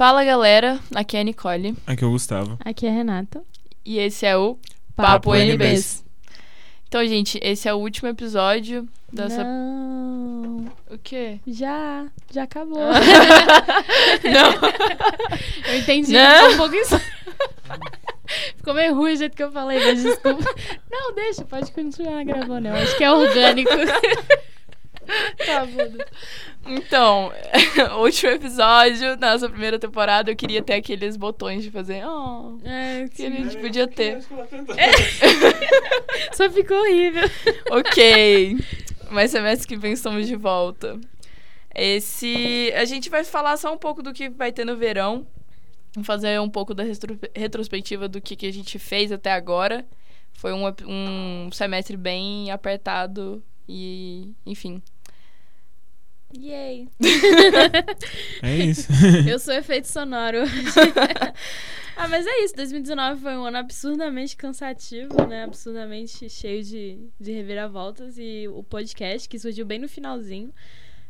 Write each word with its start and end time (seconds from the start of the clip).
Fala 0.00 0.24
galera, 0.24 0.80
aqui 0.94 1.14
é 1.14 1.20
a 1.20 1.22
Nicole 1.22 1.76
Aqui 1.86 2.02
é 2.02 2.06
o 2.06 2.10
Gustavo. 2.12 2.58
Aqui 2.64 2.86
é 2.86 2.88
a 2.88 2.92
Renata. 2.94 3.42
e 3.84 3.98
esse 3.98 4.24
é 4.24 4.34
o 4.34 4.54
Papo 4.96 5.28
Papo, 5.28 5.34
NBs. 5.34 5.60
NBs. 5.60 6.04
Então, 6.88 7.06
gente, 7.06 7.38
esse 7.42 7.68
é 7.68 7.74
o 7.74 7.76
último 7.76 8.08
episódio 8.08 8.88
dessa. 9.12 9.44
Não, 9.44 10.72
O 10.90 10.96
quê? 10.96 11.38
já, 11.46 12.06
já 12.30 12.44
acabou. 12.44 12.78
Não. 14.24 15.68
eu 15.68 15.78
entendi. 15.78 16.14
Não. 16.14 16.34
Ficou 16.34 16.54
um 16.54 16.56
pouco 16.56 16.74
isso. 16.76 16.98
Ficou 18.56 18.72
meio 18.72 18.94
ruim 18.94 19.12
o 19.12 19.16
jeito 19.16 19.36
que 19.36 19.42
eu 19.42 19.52
falei, 19.52 19.84
mas 19.84 20.02
desculpa. 20.02 20.50
Não, 20.90 21.14
deixa, 21.14 21.44
pode 21.44 21.70
continuar 21.72 22.24
gravando. 22.24 22.68
Eu 22.68 22.74
acho 22.74 22.96
que 22.96 23.04
é 23.04 23.12
orgânico. 23.12 23.70
tá, 25.46 25.66
foda. 25.66 26.06
Então, 26.66 27.32
o 27.96 28.00
último 28.04 28.32
episódio 28.32 29.16
da 29.16 29.32
nossa 29.32 29.48
primeira 29.48 29.78
temporada, 29.78 30.30
eu 30.30 30.36
queria 30.36 30.62
ter 30.62 30.74
aqueles 30.74 31.16
botões 31.16 31.62
de 31.62 31.70
fazer. 31.70 32.04
Oh, 32.06 32.58
É, 32.64 33.08
que 33.08 33.26
a 33.26 33.30
gente 33.30 33.56
podia 33.58 33.86
ter. 33.88 34.22
só 36.32 36.50
ficou 36.50 36.78
horrível. 36.78 37.28
ok. 37.70 38.56
Mas 39.10 39.30
semestre 39.30 39.66
que 39.66 39.76
vem 39.76 39.92
estamos 39.92 40.26
de 40.26 40.36
volta. 40.36 40.98
Esse. 41.74 42.72
A 42.76 42.84
gente 42.84 43.10
vai 43.10 43.24
falar 43.24 43.56
só 43.56 43.72
um 43.72 43.78
pouco 43.78 44.02
do 44.02 44.12
que 44.12 44.28
vai 44.28 44.52
ter 44.52 44.64
no 44.64 44.76
verão. 44.76 45.26
Fazer 46.04 46.40
um 46.40 46.48
pouco 46.48 46.72
da 46.72 46.84
retro- 46.84 47.18
retrospectiva 47.34 48.08
do 48.08 48.20
que, 48.20 48.36
que 48.36 48.46
a 48.46 48.52
gente 48.52 48.78
fez 48.78 49.10
até 49.10 49.32
agora. 49.32 49.84
Foi 50.32 50.52
um, 50.52 50.62
um 50.86 51.50
semestre 51.52 51.96
bem 51.96 52.50
apertado 52.50 53.42
e, 53.68 54.32
enfim. 54.46 54.80
Yay. 56.38 56.88
É 58.42 58.56
isso. 58.56 58.88
Eu 59.28 59.38
sou 59.38 59.52
efeito 59.54 59.86
sonoro. 59.88 60.38
ah, 61.96 62.08
mas 62.08 62.26
é 62.26 62.44
isso. 62.44 62.54
2019 62.54 63.20
foi 63.20 63.36
um 63.36 63.44
ano 63.44 63.58
absurdamente 63.58 64.36
cansativo, 64.36 65.26
né? 65.26 65.44
Absurdamente 65.44 66.28
cheio 66.30 66.62
de, 66.62 66.98
de 67.20 67.32
reviravoltas. 67.32 68.16
E 68.18 68.48
o 68.48 68.62
podcast, 68.62 69.28
que 69.28 69.38
surgiu 69.38 69.66
bem 69.66 69.78
no 69.78 69.88
finalzinho. 69.88 70.52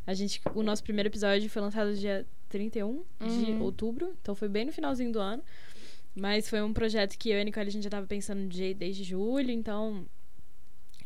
A 0.07 0.15
gente, 0.15 0.41
o 0.55 0.63
nosso 0.63 0.83
primeiro 0.83 1.09
episódio 1.09 1.49
foi 1.49 1.63
lançado 1.63 1.95
dia 1.95 2.27
31 2.49 3.03
de 3.21 3.51
Uhum. 3.53 3.63
outubro. 3.63 4.13
Então 4.21 4.35
foi 4.35 4.49
bem 4.49 4.65
no 4.65 4.73
finalzinho 4.73 5.13
do 5.13 5.21
ano. 5.21 5.43
Mas 6.15 6.49
foi 6.49 6.61
um 6.63 6.73
projeto 6.73 7.17
que 7.17 7.31
eu 7.31 7.39
e 7.39 7.41
a 7.41 7.45
Nicole 7.45 7.69
a 7.69 7.71
gente 7.71 7.85
já 7.85 7.91
tava 7.91 8.07
pensando 8.07 8.49
de- 8.49 8.75
desde 8.75 9.05
julho. 9.05 9.51
Então 9.51 10.05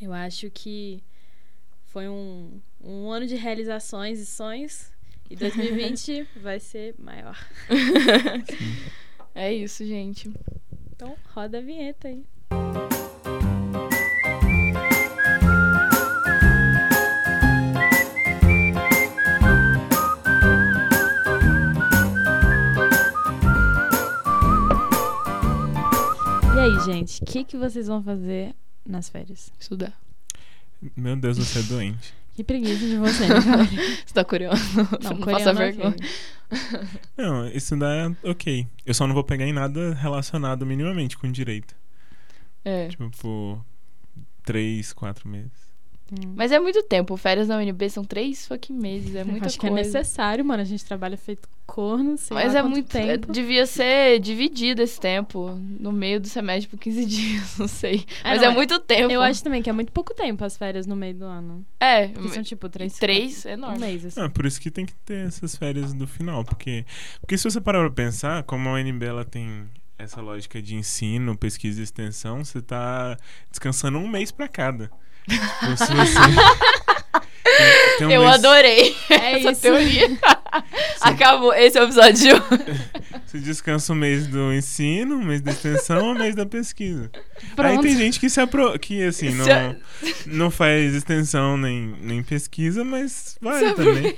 eu 0.01 0.13
acho 0.13 0.51
que 0.51 1.03
foi 1.95 2.09
um, 2.09 2.61
um 2.83 3.09
ano 3.09 3.25
de 3.25 3.37
realizações 3.37 4.19
e 4.19 4.27
sonhos. 4.27 4.91
E 5.31 5.37
2020 5.39 6.27
vai 6.43 6.59
ser 6.59 6.97
maior. 6.99 7.39
É 9.37 9.53
isso, 9.53 9.85
gente. 9.85 10.33
Então, 10.93 11.17
roda 11.35 11.59
a 11.59 11.61
vinheta 11.61 12.07
aí. 12.07 12.25
E 26.55 26.61
aí, 26.61 26.85
gente, 26.85 27.21
o 27.21 27.27
que, 27.27 27.43
que 27.43 27.57
vocês 27.57 27.89
vão 27.89 28.01
fazer 28.05 28.55
nas 28.87 29.09
férias? 29.09 29.53
Estudar. 29.59 29.93
Meu 30.97 31.17
Deus, 31.17 31.39
você 31.39 31.61
é 31.61 31.63
doente. 31.63 32.15
Que 32.35 32.43
preguiça 32.43 32.85
de 32.87 32.97
você, 32.97 33.29
Nicole. 33.29 33.77
Você 34.05 34.13
tá 34.13 34.25
curioso? 34.25 34.61
Não, 34.77 34.83
Não, 34.83 34.89
faça 35.01 35.55
coreano, 35.55 35.55
vergonha. 35.55 35.89
ok. 35.91 36.09
Não, 37.17 37.47
estudar 37.49 37.95
é 37.95 38.29
ok. 38.29 38.67
Eu 38.85 38.93
só 38.93 39.07
não 39.07 39.15
vou 39.15 39.23
pegar 39.23 39.47
em 39.47 39.53
nada 39.53 39.95
relacionado 39.95 40.67
minimamente 40.67 41.17
com 41.17 41.31
direito. 41.31 41.77
É. 42.65 42.89
Tipo, 42.89 43.09
por 43.11 43.65
três, 44.43 44.93
quatro 44.93 45.29
meses. 45.29 45.64
Mas 46.37 46.53
é 46.53 46.59
muito 46.61 46.83
tempo. 46.83 47.17
Férias 47.17 47.49
na 47.49 47.57
UNB 47.59 47.89
são 47.91 48.05
três 48.05 48.47
fucking 48.47 48.75
meses. 48.79 49.15
É 49.15 49.25
muita 49.25 49.47
Acho 49.47 49.59
que 49.59 49.67
coisa. 49.69 49.81
é 49.81 49.85
necessário, 49.85 50.45
mano. 50.45 50.63
A 50.63 50.65
gente 50.65 50.85
trabalha 50.85 51.17
feito 51.17 51.49
corno, 51.67 52.17
sei 52.19 52.35
Mas 52.35 52.53
lá 52.53 52.61
é 52.61 52.63
muito. 52.63 52.89
tempo. 52.91 53.33
Devia 53.33 53.65
ser 53.67 54.19
dividido 54.21 54.83
esse 54.83 55.01
tempo. 55.01 55.51
No 55.81 55.91
meio 55.93 56.21
do 56.21 56.29
semestre 56.29 56.69
por 56.69 56.79
15 56.79 57.05
dias, 57.07 57.59
não 57.59 57.67
sei. 57.69 58.05
É, 58.23 58.31
Mas 58.31 58.41
não, 58.43 58.49
é 58.49 58.51
é- 58.51 58.55
muito 58.55 58.79
tempo. 58.81 59.11
Eu 59.13 59.23
acho 59.23 59.43
também 59.43 59.63
que 59.63 59.71
é 59.71 59.73
muito 59.73 59.91
pouco 59.93 60.15
tempo 60.15 60.45
as 60.45 60.57
férias 60.57 60.87
no 60.87 60.95
meio 60.95 61.15
do 61.15 61.25
ano. 61.25 61.65
É. 61.81 62.09
Que 62.09 62.29
são 62.31 62.43
tipo 62.43 62.69
três, 62.69 62.95
Três, 62.99 63.47
é 63.47 63.51
um 63.51 63.53
enorme. 63.55 63.79
mês, 63.79 64.05
assim. 64.05 64.21
Ah, 64.21 64.29
por 64.29 64.45
isso 64.47 64.61
que 64.61 64.71
tem 64.71 64.85
que 64.87 64.95
ter 64.95 65.27
essas 65.27 65.57
férias 65.57 65.93
do 65.95 66.07
final. 66.07 66.45
Porque, 66.45 66.85
porque 67.21 67.37
se 67.39 67.45
você 67.45 67.61
parar 67.61 67.81
pra 67.81 67.91
pensar, 67.91 68.43
como 68.45 68.69
a 68.69 68.73
UNB 68.75 69.05
ela 69.05 69.25
tem 69.25 69.65
essa 69.97 70.21
lógica 70.21 70.61
de 70.61 70.75
ensino, 70.75 71.37
pesquisa 71.37 71.81
e 71.81 71.85
extensão, 71.85 72.45
você 72.45 72.61
tá 72.61 73.17
descansando 73.51 73.97
um 73.99 74.07
mês 74.09 74.31
pra 74.31 74.49
cada. 74.49 74.91
Tipo, 75.29 75.77
se 75.77 75.95
você... 75.95 76.19
tem- 77.99 77.99
tem 77.99 78.13
Eu 78.13 78.23
mês- 78.23 78.35
adorei 78.35 78.97
É 79.11 79.39
essa 79.39 79.53
isso. 79.53 79.61
teoria. 79.63 80.19
Acabou. 81.01 81.53
Esse 81.55 81.79
é 81.79 81.81
o 81.81 81.85
episódio. 81.85 82.43
Você 83.27 83.39
descansa 83.39 83.93
um 83.93 83.97
mês 83.97 84.27
do 84.27 84.53
ensino, 84.53 85.17
um 85.17 85.25
mês 85.25 85.41
da 85.41 85.51
extensão, 85.53 86.11
um 86.11 86.15
mês 86.15 86.35
da 86.35 86.47
pesquisa. 86.47 87.11
Aí 87.15 87.49
Pronto. 87.57 87.83
tem 87.83 87.97
gente 87.97 88.21
que 88.21 88.31
se 88.31 88.41
apro... 88.41 88.79
que 88.79 89.03
assim, 89.03 89.31
não, 89.31 89.77
não 90.27 90.51
faz 90.51 90.95
extensão 90.95 91.57
nem, 91.57 91.95
nem 92.01 92.23
pesquisa, 92.23 92.85
mas 92.85 93.37
vai 93.41 93.59
Se 93.69 93.75
também. 93.75 94.17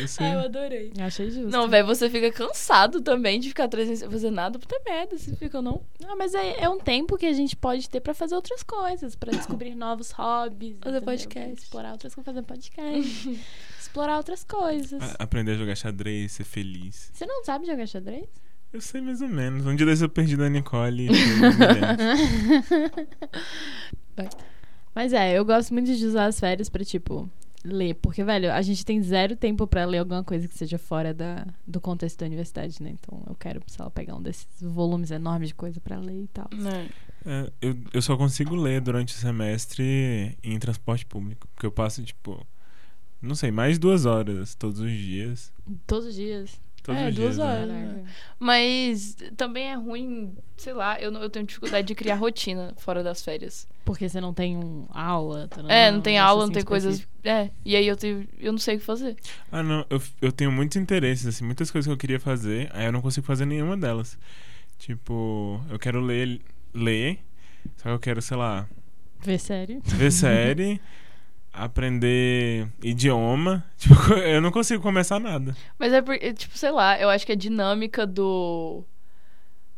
Eu 0.00 0.08
sei. 0.08 0.26
Ah, 0.26 0.32
eu 0.34 0.40
adorei. 0.40 0.92
Achei 1.00 1.30
justo. 1.30 1.48
Não, 1.50 1.68
velho, 1.68 1.86
você 1.86 2.08
fica 2.10 2.30
cansado 2.32 3.00
também 3.00 3.38
de 3.40 3.48
ficar 3.48 3.64
atrás 3.64 3.86
sem 3.98 4.08
fazer 4.10 4.30
nada. 4.30 4.58
Puta 4.58 4.80
merda, 4.84 5.16
você 5.18 5.34
fica, 5.36 5.60
não? 5.62 5.80
Não, 6.00 6.16
mas 6.16 6.34
é, 6.34 6.60
é 6.64 6.68
um 6.68 6.78
tempo 6.78 7.16
que 7.16 7.26
a 7.26 7.32
gente 7.32 7.56
pode 7.56 7.88
ter 7.88 8.00
pra 8.00 8.12
fazer 8.14 8.34
outras 8.34 8.62
coisas, 8.62 9.14
pra 9.14 9.30
descobrir 9.32 9.74
novos 9.74 10.10
hobbies. 10.12 10.76
Fazer 10.80 10.96
entendeu? 10.98 11.02
podcast. 11.02 11.62
Explorar 11.62 11.92
outras 11.92 12.14
coisas, 12.14 12.34
fazer 12.34 12.42
podcast. 12.46 13.40
explorar 13.80 14.16
outras 14.16 14.44
coisas. 14.44 15.02
A- 15.02 15.16
Aprender 15.24 15.52
a 15.52 15.56
jogar 15.56 15.74
xadrez, 15.76 16.32
ser 16.32 16.44
feliz. 16.44 17.10
Você 17.12 17.26
não 17.26 17.44
sabe 17.44 17.66
jogar 17.66 17.86
xadrez? 17.86 18.24
Eu 18.72 18.80
sei 18.80 19.00
mais 19.00 19.20
ou 19.20 19.28
menos. 19.28 19.66
Um 19.66 19.74
dia 19.74 19.84
desse 19.84 20.04
eu 20.04 20.08
perdi 20.08 20.36
da 20.36 20.48
Nicole. 20.48 21.08
Mas 24.94 25.12
é, 25.12 25.38
eu 25.38 25.44
gosto 25.44 25.72
muito 25.72 25.94
de 25.94 26.04
usar 26.06 26.26
as 26.26 26.38
férias 26.40 26.68
pra, 26.68 26.84
tipo, 26.84 27.30
ler. 27.64 27.94
Porque, 27.94 28.22
velho, 28.24 28.52
a 28.52 28.62
gente 28.62 28.84
tem 28.84 29.02
zero 29.02 29.36
tempo 29.36 29.66
pra 29.66 29.84
ler 29.84 29.98
alguma 29.98 30.24
coisa 30.24 30.46
que 30.48 30.56
seja 30.56 30.78
fora 30.78 31.12
da, 31.12 31.46
do 31.66 31.80
contexto 31.80 32.18
da 32.18 32.26
universidade, 32.26 32.82
né? 32.82 32.90
Então 32.90 33.22
eu 33.26 33.34
quero, 33.34 33.60
sei 33.66 33.84
lá, 33.84 33.90
pegar 33.90 34.14
um 34.16 34.22
desses 34.22 34.46
volumes 34.60 35.10
enormes 35.10 35.48
de 35.48 35.54
coisa 35.54 35.80
pra 35.80 35.98
ler 35.98 36.24
e 36.24 36.28
tal. 36.28 36.48
Não. 36.52 36.88
É, 37.24 37.52
eu, 37.60 37.76
eu 37.92 38.02
só 38.02 38.16
consigo 38.16 38.54
ler 38.54 38.80
durante 38.80 39.14
o 39.14 39.18
semestre 39.18 40.36
em 40.42 40.58
transporte 40.58 41.04
público. 41.06 41.46
Porque 41.54 41.66
eu 41.66 41.72
passo, 41.72 42.02
tipo, 42.02 42.46
não 43.20 43.34
sei, 43.34 43.50
mais 43.50 43.74
de 43.74 43.80
duas 43.80 44.06
horas 44.06 44.54
todos 44.54 44.80
os 44.80 44.90
dias. 44.90 45.52
Todos 45.86 46.06
os 46.06 46.14
dias. 46.14 46.60
Todos 46.90 47.02
É, 47.02 47.08
os 47.08 47.14
duas 47.14 47.34
dias. 47.36 47.46
né? 47.46 47.60
horas. 47.60 47.88
Caraca. 47.88 48.10
Mas 48.38 49.16
também 49.36 49.68
é 49.70 49.74
ruim, 49.74 50.34
sei 50.56 50.72
lá, 50.72 51.00
eu, 51.00 51.10
não- 51.10 51.22
eu 51.22 51.30
tenho 51.30 51.44
dificuldade 51.46 51.86
de 51.86 51.94
criar 51.94 52.16
rotina 52.16 52.74
fora 52.78 53.02
das 53.02 53.22
férias. 53.22 53.66
Porque 53.84 54.08
você 54.08 54.20
não 54.20 54.32
tem 54.34 54.56
um 54.56 54.86
aula. 54.90 55.46
tá, 55.48 55.62
é, 55.68 55.90
não 55.90 56.00
tem 56.00 56.18
aula, 56.18 56.38
não 56.40 56.44
assim 56.44 56.52
tem 56.54 56.64
coisas. 56.64 57.06
É, 57.24 57.50
e 57.64 57.76
aí 57.76 57.86
eu, 57.86 57.96
tenho, 57.96 58.26
eu 58.38 58.52
não 58.52 58.58
sei 58.58 58.76
o 58.76 58.78
que 58.78 58.84
fazer. 58.84 59.16
Ah, 59.52 59.62
não, 59.62 59.84
eu, 59.90 60.00
eu 60.22 60.32
tenho 60.32 60.50
muitos 60.50 60.76
interesses, 60.76 61.26
assim, 61.26 61.44
muitas 61.44 61.70
coisas 61.70 61.86
que 61.86 61.92
eu 61.92 61.98
queria 61.98 62.18
fazer, 62.20 62.70
aí 62.72 62.86
eu 62.86 62.92
não 62.92 63.02
consigo 63.02 63.26
fazer 63.26 63.44
nenhuma 63.46 63.76
delas. 63.76 64.18
Tipo, 64.78 65.60
eu 65.68 65.78
quero 65.78 66.00
ler, 66.00 66.40
ler, 66.72 67.18
só 67.76 67.84
que 67.84 67.88
eu 67.90 67.98
quero, 67.98 68.22
sei 68.22 68.36
lá, 68.36 68.66
Ver 69.22 69.38
sério. 69.38 69.80
ver 69.84 70.10
série, 70.10 70.80
aprender 71.52 72.66
idioma. 72.82 73.64
Tipo, 73.80 74.12
eu 74.12 74.40
não 74.40 74.50
consigo 74.50 74.82
começar 74.82 75.18
nada. 75.18 75.56
Mas 75.78 75.92
é 75.92 76.02
porque, 76.02 76.32
tipo, 76.34 76.56
sei 76.56 76.70
lá, 76.70 77.00
eu 77.00 77.08
acho 77.08 77.24
que 77.24 77.32
a 77.32 77.36
dinâmica 77.36 78.06
do. 78.06 78.84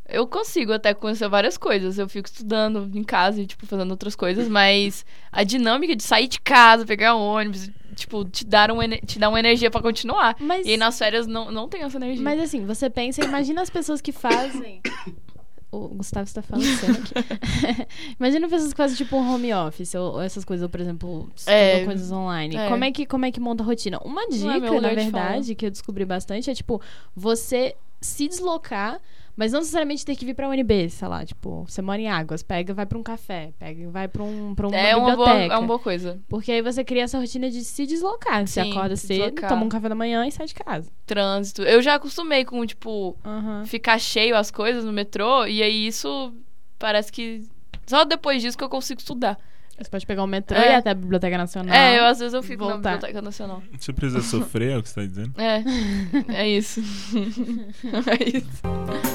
Eu 0.08 0.26
consigo 0.26 0.72
até 0.72 0.92
conhecer 0.92 1.28
várias 1.28 1.56
coisas. 1.56 1.98
Eu 1.98 2.08
fico 2.08 2.28
estudando 2.28 2.90
em 2.94 3.04
casa 3.04 3.40
e, 3.40 3.46
tipo, 3.46 3.64
fazendo 3.64 3.92
outras 3.92 4.14
coisas, 4.16 4.48
mas 4.48 5.06
a 5.30 5.42
dinâmica 5.44 5.94
de 5.96 6.02
sair 6.02 6.26
de 6.28 6.40
casa, 6.40 6.84
pegar 6.84 7.14
um 7.16 7.20
ônibus, 7.20 7.70
tipo, 7.94 8.24
te 8.24 8.44
dar, 8.44 8.70
um, 8.70 8.78
te 9.06 9.18
dar 9.18 9.28
uma 9.30 9.38
energia 9.38 9.70
pra 9.70 9.80
continuar. 9.80 10.36
Mas, 10.40 10.66
E 10.66 10.70
aí 10.70 10.76
nas 10.76 10.98
férias 10.98 11.26
não, 11.26 11.50
não 11.50 11.68
tem 11.68 11.82
essa 11.82 11.96
energia. 11.96 12.22
mas 12.22 12.38
assim, 12.40 12.66
você 12.66 12.90
pensa, 12.90 13.24
imagina 13.24 13.62
as 13.62 13.70
pessoas 13.70 14.00
que 14.02 14.12
fazem. 14.12 14.82
O 15.72 15.88
Gustavo 15.88 16.24
está 16.24 16.42
falecendo 16.42 16.98
aqui. 16.98 17.14
imagina 18.20 18.46
pessoas 18.46 18.72
que 18.72 18.76
fazem 18.76 18.94
tipo 18.94 19.16
um 19.16 19.34
home 19.34 19.54
office 19.54 19.94
ou, 19.94 20.12
ou 20.12 20.20
essas 20.20 20.44
coisas, 20.44 20.62
ou, 20.62 20.68
por 20.68 20.78
exemplo, 20.78 21.30
É. 21.46 21.82
coisas 21.86 22.12
online. 22.12 22.54
É. 22.54 22.68
Como, 22.68 22.84
é 22.84 22.92
que, 22.92 23.06
como 23.06 23.24
é 23.24 23.32
que 23.32 23.40
monta 23.40 23.62
a 23.62 23.66
rotina? 23.66 23.98
Uma 24.04 24.24
é 24.24 24.28
dica, 24.28 24.60
meu 24.60 24.80
na 24.82 24.90
verdade, 24.90 25.54
que 25.54 25.64
eu 25.64 25.70
descobri 25.70 26.04
bastante 26.04 26.50
é 26.50 26.54
tipo, 26.54 26.78
você 27.16 27.74
se 28.02 28.28
deslocar, 28.28 29.00
mas 29.36 29.52
não 29.52 29.60
necessariamente 29.60 30.04
ter 30.04 30.14
que 30.16 30.24
vir 30.24 30.34
pra 30.34 30.48
UNB, 30.48 30.88
sei 30.90 31.08
lá, 31.08 31.24
tipo, 31.24 31.64
você 31.68 31.80
mora 31.80 32.00
em 32.00 32.08
Águas, 32.08 32.42
pega 32.42 32.72
e 32.72 32.74
vai 32.74 32.84
pra 32.86 32.98
um 32.98 33.02
café, 33.02 33.52
pega 33.58 33.80
e 33.82 33.86
vai 33.86 34.06
pra, 34.08 34.22
um, 34.22 34.54
pra 34.54 34.68
uma 34.68 34.76
É 34.76 34.94
uma, 34.94 35.16
boa, 35.16 35.26
biblioteca. 35.28 35.54
é 35.54 35.58
uma 35.58 35.66
boa 35.66 35.78
coisa. 35.78 36.20
Porque 36.28 36.52
aí 36.52 36.60
você 36.62 36.84
cria 36.84 37.02
essa 37.04 37.18
rotina 37.18 37.50
de 37.50 37.64
se 37.64 37.86
deslocar. 37.86 38.46
Você 38.46 38.62
Sim, 38.62 38.70
acorda 38.70 38.94
se 38.96 39.06
cedo, 39.06 39.18
deslocar. 39.22 39.48
toma 39.48 39.64
um 39.64 39.68
café 39.68 39.88
da 39.88 39.94
manhã 39.94 40.26
e 40.26 40.30
sai 40.32 40.46
de 40.46 40.54
casa. 40.54 40.90
Trânsito. 41.06 41.62
Eu 41.62 41.80
já 41.80 41.94
acostumei 41.94 42.44
com, 42.44 42.64
tipo, 42.66 43.16
Aham. 43.24 43.64
ficar 43.66 43.98
cheio 43.98 44.36
as 44.36 44.50
coisas 44.50 44.84
no 44.84 44.92
metrô, 44.92 45.46
e 45.46 45.62
aí 45.62 45.86
isso 45.86 46.32
parece 46.78 47.10
que. 47.10 47.46
Só 47.86 48.04
depois 48.04 48.40
disso 48.42 48.56
que 48.58 48.62
eu 48.64 48.68
consigo 48.68 49.00
estudar. 49.00 49.38
Você 49.78 49.90
pode 49.90 50.06
pegar 50.06 50.22
o 50.22 50.26
metrô 50.28 50.56
É. 50.56 50.68
e 50.68 50.72
ir 50.72 50.74
até 50.76 50.90
a 50.90 50.94
Biblioteca 50.94 51.36
Nacional. 51.36 51.74
É, 51.74 51.98
eu 51.98 52.04
às 52.04 52.18
vezes 52.20 52.34
eu 52.34 52.42
fico 52.42 52.64
na 52.66 52.74
voltar. 52.74 52.90
Biblioteca 52.92 53.22
Nacional. 53.22 53.62
Você 53.76 53.92
precisa 53.92 54.20
sofrer, 54.20 54.72
é 54.72 54.78
o 54.78 54.82
que 54.82 54.88
você 54.88 54.94
tá 55.00 55.06
dizendo? 55.06 55.32
É, 55.40 55.64
é 56.44 56.48
isso. 56.48 56.80
é 58.06 58.38
isso. 58.38 59.11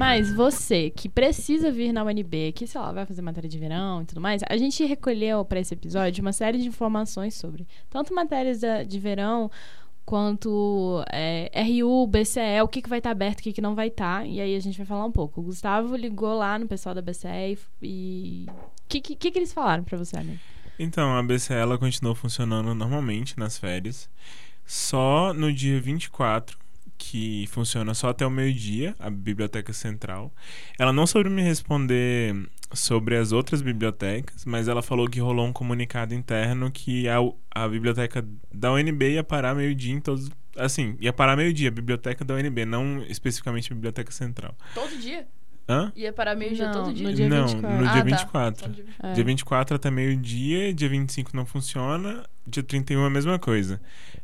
Mas 0.00 0.32
você 0.32 0.88
que 0.88 1.10
precisa 1.10 1.70
vir 1.70 1.92
na 1.92 2.02
UNB, 2.02 2.52
que, 2.54 2.66
sei 2.66 2.80
lá, 2.80 2.90
vai 2.90 3.04
fazer 3.04 3.20
matéria 3.20 3.50
de 3.50 3.58
verão 3.58 4.00
e 4.00 4.06
tudo 4.06 4.18
mais, 4.18 4.40
a 4.48 4.56
gente 4.56 4.82
recolheu 4.86 5.44
para 5.44 5.60
esse 5.60 5.74
episódio 5.74 6.22
uma 6.22 6.32
série 6.32 6.56
de 6.56 6.66
informações 6.66 7.34
sobre 7.34 7.68
tanto 7.90 8.14
matérias 8.14 8.62
de 8.88 8.98
verão 8.98 9.50
quanto 10.06 11.04
é, 11.12 11.50
RU, 11.54 12.06
BCE, 12.06 12.62
o 12.62 12.68
que, 12.68 12.80
que 12.80 12.88
vai 12.88 12.96
estar 12.96 13.10
aberto, 13.10 13.40
o 13.40 13.42
que, 13.42 13.52
que 13.52 13.60
não 13.60 13.74
vai 13.74 13.88
estar. 13.88 14.26
E 14.26 14.40
aí 14.40 14.56
a 14.56 14.60
gente 14.60 14.78
vai 14.78 14.86
falar 14.86 15.04
um 15.04 15.12
pouco. 15.12 15.42
O 15.42 15.44
Gustavo 15.44 15.94
ligou 15.96 16.34
lá 16.34 16.58
no 16.58 16.66
pessoal 16.66 16.94
da 16.94 17.02
BCE 17.02 17.58
e. 17.82 18.46
O 18.48 18.88
que, 18.88 19.02
que, 19.02 19.30
que 19.30 19.38
eles 19.38 19.52
falaram 19.52 19.84
pra 19.84 19.98
você, 19.98 20.16
amigo? 20.16 20.40
Então, 20.78 21.14
a 21.14 21.22
BCE 21.22 21.52
ela 21.52 21.76
continuou 21.76 22.14
funcionando 22.14 22.74
normalmente 22.74 23.38
nas 23.38 23.58
férias. 23.58 24.08
Só 24.64 25.34
no 25.34 25.52
dia 25.52 25.78
24, 25.78 26.58
que 27.00 27.46
funciona 27.46 27.94
só 27.94 28.10
até 28.10 28.26
o 28.26 28.30
meio-dia, 28.30 28.94
a 28.98 29.08
Biblioteca 29.08 29.72
Central. 29.72 30.30
Ela 30.78 30.92
não 30.92 31.06
soube 31.06 31.30
me 31.30 31.40
responder 31.40 32.36
sobre 32.74 33.16
as 33.16 33.32
outras 33.32 33.62
bibliotecas, 33.62 34.44
mas 34.44 34.68
ela 34.68 34.82
falou 34.82 35.08
que 35.08 35.18
rolou 35.18 35.46
um 35.46 35.52
comunicado 35.52 36.14
interno 36.14 36.70
que 36.70 37.08
a, 37.08 37.16
a 37.52 37.66
biblioteca 37.66 38.22
da 38.52 38.70
UNB 38.72 39.14
ia 39.14 39.24
parar 39.24 39.54
meio-dia 39.54 39.94
em 39.94 40.00
todos. 40.00 40.30
Assim, 40.58 40.94
ia 41.00 41.12
parar 41.12 41.36
meio-dia, 41.36 41.68
a 41.68 41.72
biblioteca 41.72 42.22
da 42.22 42.34
UNB, 42.34 42.66
não 42.66 43.02
especificamente 43.08 43.72
a 43.72 43.74
Biblioteca 43.74 44.12
Central. 44.12 44.54
Todo 44.74 44.94
dia? 44.98 45.26
Hã? 45.68 45.92
Ia 45.94 46.12
parar 46.12 46.34
meio-dia 46.34 46.68
todo 46.70 46.92
dia? 46.92 47.08
no 47.08 47.14
dia 47.14 47.28
não, 47.28 47.46
24. 47.46 47.76
no 47.78 47.88
Ah, 47.88 47.92
dia 47.92 48.02
tá. 48.02 48.08
24. 48.16 48.62
Todo 48.64 48.74
dia. 48.74 48.84
É. 49.02 49.12
Dia 49.12 49.24
24 49.24 49.76
até 49.76 49.90
meio-dia, 49.90 50.74
dia 50.74 50.88
25 50.88 51.30
não 51.36 51.46
funciona, 51.46 52.24
dia 52.46 52.62
31 52.62 53.04
é 53.04 53.06
a 53.06 53.10
mesma 53.10 53.38
coisa. 53.38 53.80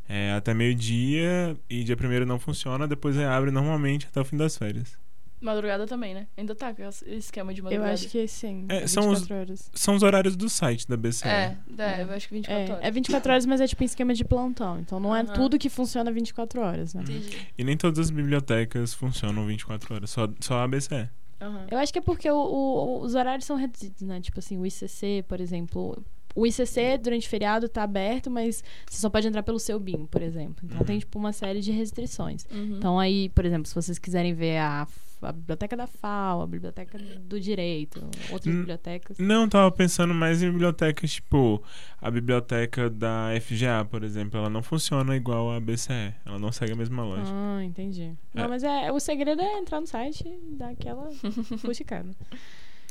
É, 0.09 0.33
até 0.33 0.53
meio-dia 0.53 1.55
e 1.69 1.83
dia 1.83 1.95
1 1.95 2.25
não 2.25 2.39
funciona, 2.39 2.87
depois 2.87 3.15
reabre 3.15 3.49
normalmente 3.51 4.07
até 4.07 4.19
o 4.19 4.25
fim 4.25 4.35
das 4.37 4.57
férias. 4.57 4.97
Madrugada 5.39 5.85
também, 5.85 6.15
né? 6.15 6.25
Ainda 6.35 6.55
tá 6.55 6.73
com 6.73 6.81
esse 6.83 7.07
esquema 7.11 7.53
de 7.53 7.59
Eu 7.59 7.65
madrugada. 7.65 7.93
acho 7.93 8.09
que 8.09 8.27
sim. 8.27 8.65
É, 8.69 8.77
É, 8.83 8.87
são 8.87 9.03
os- 9.07 9.19
24 9.19 9.35
horas. 9.35 9.69
São 9.71 9.95
os 9.95 10.01
horários 10.01 10.35
do 10.35 10.49
site 10.49 10.87
da 10.87 10.97
BCE. 10.97 11.27
É, 11.27 11.55
é, 11.77 12.01
eu 12.01 12.11
acho 12.11 12.27
que 12.27 12.33
24 12.33 12.73
horas. 12.73 12.83
É, 12.83 12.87
é 12.87 12.91
24 12.91 13.31
horas, 13.31 13.45
mas 13.45 13.61
é 13.61 13.67
tipo 13.67 13.83
em 13.83 13.85
esquema 13.85 14.15
de 14.15 14.25
plantão. 14.25 14.79
Então 14.79 14.99
não 14.99 15.15
é 15.15 15.21
Aham. 15.21 15.33
tudo 15.33 15.59
que 15.59 15.69
funciona 15.69 16.11
24 16.11 16.59
horas, 16.59 16.95
né? 16.95 17.03
Entendi. 17.03 17.37
E 17.55 17.63
nem 17.63 17.77
todas 17.77 17.99
as 17.99 18.09
bibliotecas 18.09 18.95
funcionam 18.95 19.45
24 19.45 19.93
horas, 19.93 20.09
só, 20.09 20.27
só 20.39 20.63
a 20.63 20.67
BCE. 20.67 21.07
Aham. 21.41 21.67
Eu 21.69 21.77
acho 21.77 21.91
que 21.93 21.99
é 21.99 22.01
porque 22.01 22.29
o- 22.29 22.35
o- 22.35 23.01
os 23.01 23.15
horários 23.15 23.45
são 23.45 23.55
reduzidos, 23.55 24.01
né? 24.01 24.19
Tipo 24.21 24.39
assim, 24.39 24.57
o 24.57 24.65
ICC, 24.65 25.23
por 25.27 25.39
exemplo. 25.39 26.03
O 26.35 26.45
ICC, 26.45 26.97
durante 26.99 27.25
o 27.27 27.29
feriado, 27.29 27.67
tá 27.67 27.81
aberto, 27.83 28.29
mas 28.29 28.63
você 28.87 28.99
só 28.99 29.09
pode 29.09 29.27
entrar 29.27 29.41
pelo 29.41 29.57
seu 29.59 29.79
BIM, 29.79 30.05
por 30.05 30.21
exemplo. 30.21 30.57
Então 30.63 30.77
Uhum. 30.79 30.85
tem, 30.85 30.99
tipo, 30.99 31.17
uma 31.17 31.33
série 31.33 31.61
de 31.61 31.71
restrições. 31.71 32.45
Uhum. 32.51 32.77
Então 32.77 32.99
aí, 32.99 33.29
por 33.29 33.43
exemplo, 33.43 33.65
se 33.67 33.73
vocês 33.73 33.97
quiserem 33.97 34.33
ver 34.35 34.57
a, 34.59 34.87
a 35.21 35.31
biblioteca 35.31 35.75
da 35.75 35.87
FAO, 35.87 36.41
a 36.43 36.47
biblioteca 36.47 36.97
do 36.97 37.39
direito, 37.39 37.99
outras 38.31 38.53
Hum, 38.53 38.59
bibliotecas. 38.59 39.17
Não, 39.17 39.47
tava 39.49 39.71
pensando 39.71 40.13
mais 40.13 40.41
em 40.43 40.51
bibliotecas 40.51 41.11
tipo 41.13 41.63
a 42.01 42.11
biblioteca 42.11 42.89
da 42.89 43.29
FGA, 43.41 43.85
por 43.89 44.03
exemplo. 44.03 44.39
Ela 44.39 44.49
não 44.49 44.61
funciona 44.61 45.15
igual 45.15 45.51
a 45.51 45.59
BCE. 45.59 46.13
Ela 46.25 46.37
não 46.39 46.51
segue 46.51 46.73
a 46.73 46.75
mesma 46.75 47.03
lógica. 47.03 47.29
Ah, 47.33 47.63
entendi. 47.63 48.13
É. 48.35 48.41
Não, 48.41 48.49
mas 48.49 48.63
é, 48.63 48.91
o 48.91 48.99
segredo 48.99 49.41
é 49.41 49.59
entrar 49.59 49.81
no 49.81 49.87
site 49.87 50.23
e 50.27 50.55
dar 50.55 50.69
aquela 50.69 51.09
fuxicada. 51.59 52.09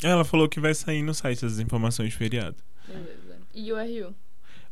Ela 0.03 0.25
falou 0.25 0.49
que 0.49 0.61
vai 0.61 0.75
sair 0.75 1.03
no 1.03 1.15
site 1.15 1.45
as 1.47 1.59
informações 1.59 2.11
de 2.11 2.17
feriado. 2.17 2.57
Beleza. 2.87 3.39
E 3.55 3.73
o 3.73 3.77
RU? 3.77 4.15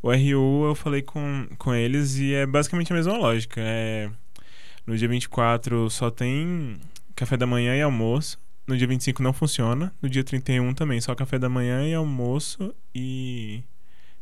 O 0.03 0.11
RU 0.13 0.67
eu 0.67 0.75
falei 0.75 1.01
com, 1.01 1.49
com 1.57 1.75
eles 1.75 2.17
e 2.19 2.35
é 2.35 2.45
basicamente 2.45 2.93
a 2.93 2.97
mesma 2.97 3.17
lógica. 3.17 3.59
É, 3.59 4.11
no 4.87 4.95
dia 4.99 5.09
24 5.09 5.89
só 5.89 6.11
tem 6.11 6.77
café 7.15 7.37
da 7.37 7.47
manhã 7.47 7.77
e 7.77 7.83
almoço. 7.83 8.39
No 8.67 8.77
dia 8.77 8.87
25 8.87 9.23
não 9.23 9.33
funciona. 9.33 9.93
No 10.01 10.09
dia 10.09 10.25
31 10.25 10.75
também, 10.75 11.01
só 11.01 11.15
café 11.15 11.39
da 11.39 11.49
manhã 11.49 11.87
e 11.87 11.95
almoço. 11.95 12.75
E 12.95 13.63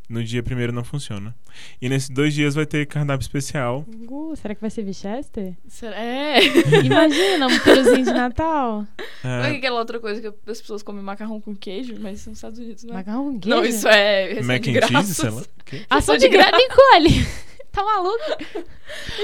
no 0.08 0.22
dia 0.22 0.42
1 0.42 0.72
não 0.72 0.84
funciona. 0.84 1.34
E 1.80 1.88
nesses 1.88 2.10
dois 2.10 2.34
dias 2.34 2.54
vai 2.54 2.66
ter 2.66 2.84
cardápio 2.86 3.22
especial. 3.22 3.86
Uh, 3.88 4.34
será 4.36 4.54
que 4.54 4.60
vai 4.60 4.68
ser 4.68 4.82
Winchester? 4.84 5.54
Será? 5.66 5.96
É. 5.96 6.38
Imagina, 6.84 7.46
um 7.46 7.58
peruzinho 7.60 8.04
de 8.04 8.12
Natal. 8.12 8.86
Não 9.24 9.30
é 9.30 9.54
É, 9.54 9.56
aquela 9.56 9.78
outra 9.78 9.98
coisa 10.00 10.20
que 10.20 10.50
as 10.50 10.60
pessoas 10.60 10.82
comem 10.82 11.02
macarrão 11.02 11.40
com 11.40 11.54
queijo, 11.56 11.94
mas 11.98 12.26
nos 12.26 12.38
Estados 12.38 12.58
Unidos, 12.58 12.84
não 12.84 12.94
é? 12.94 12.96
Macarrão 12.98 13.32
com 13.32 13.40
queijo? 13.40 13.56
Não, 13.56 13.64
isso 13.64 13.88
é. 13.88 14.32
é 14.32 14.42
mac 14.42 14.66
and 14.66 14.86
cheese, 14.86 15.14
sei 15.14 15.30
lá. 15.30 15.42
Ação 15.88 16.14
é 16.16 16.18
de 16.18 16.28
graça, 16.28 16.56
Nicole! 16.56 17.26
tá 17.72 17.82
maluco? 17.82 18.18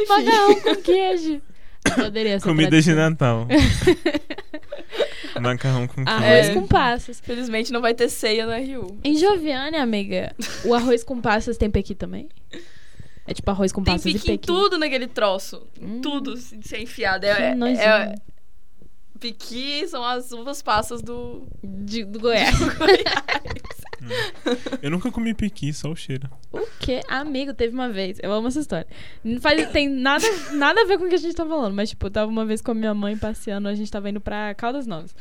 Macarrão 0.09 0.61
com 0.61 0.77
queijo. 0.77 1.43
Poderia 1.95 2.39
ser 2.41 2.47
Comida 2.49 2.81
de. 2.81 2.95
Natal. 2.95 3.47
Macarrão 5.41 5.87
com 5.87 6.05
queijo. 6.05 6.11
Arroz 6.11 6.49
É. 6.49 6.55
com 6.55 6.67
passas. 6.67 7.21
Felizmente 7.21 7.73
não 7.73 7.81
vai 7.81 7.95
ter 7.95 8.09
ceia 8.09 8.45
no 8.47 8.53
RU. 8.81 8.99
Em 9.05 9.17
Joviane, 9.17 9.77
amiga, 9.77 10.35
o 10.65 10.75
arroz 10.75 11.05
com 11.05 11.21
passas 11.21 11.57
tem 11.57 11.71
pequi 11.71 11.95
também? 11.95 12.29
É 13.27 13.35
tipo 13.35 13.51
arroz 13.51 13.71
com 13.73 13.83
Tem 13.83 13.95
passas 13.95 14.07
e 14.13 14.17
em 14.17 14.19
pequi. 14.19 14.47
tudo 14.47 14.79
naquele 14.79 15.07
troço. 15.07 15.67
Hum. 15.81 16.01
Tudo 16.01 16.37
se 16.37 16.59
se 16.63 16.77
enfiado. 16.79 17.21
Que 17.21 17.27
É, 17.27 17.51
é, 17.51 17.55
nojinho. 17.55 17.81
é, 17.81 18.15
piqui 19.21 19.87
são 19.87 20.03
as 20.05 20.33
uvas 20.33 20.63
passas 20.63 21.03
do, 21.03 21.47
De- 21.63 22.05
do 22.05 22.19
Goiás. 22.19 22.57
do 22.59 22.75
Goiás. 22.77 23.05
Eu 24.83 24.91
nunca 24.91 25.11
comi 25.11 25.35
piqui, 25.35 25.73
só 25.73 25.91
o 25.91 25.97
cheiro. 25.97 26.29
O 26.53 26.67
quê? 26.81 27.01
Amigo, 27.09 27.53
teve 27.55 27.75
uma 27.75 27.89
vez. 27.89 28.19
Eu 28.23 28.33
amo 28.33 28.49
essa 28.49 28.61
história. 28.61 28.87
Não 29.25 29.41
faz, 29.41 29.69
tem 29.71 29.89
nada, 29.89 30.25
nada 30.53 30.81
a 30.83 30.85
ver 30.85 30.99
com 30.99 31.05
o 31.05 31.09
que 31.09 31.15
a 31.15 31.19
gente 31.19 31.35
tá 31.35 31.45
falando. 31.47 31.75
Mas, 31.75 31.91
tipo, 31.91 32.07
eu 32.07 32.11
tava 32.11 32.31
uma 32.31 32.45
vez 32.47 32.61
com 32.61 32.71
a 32.71 32.75
minha 32.75 32.95
mãe 32.95 33.17
passeando. 33.17 33.69
A 33.69 33.75
gente 33.75 33.91
tava 33.91 34.09
indo 34.11 34.21
pra 34.21 34.55
Caldas 34.55 34.87
Novas. 34.87 35.15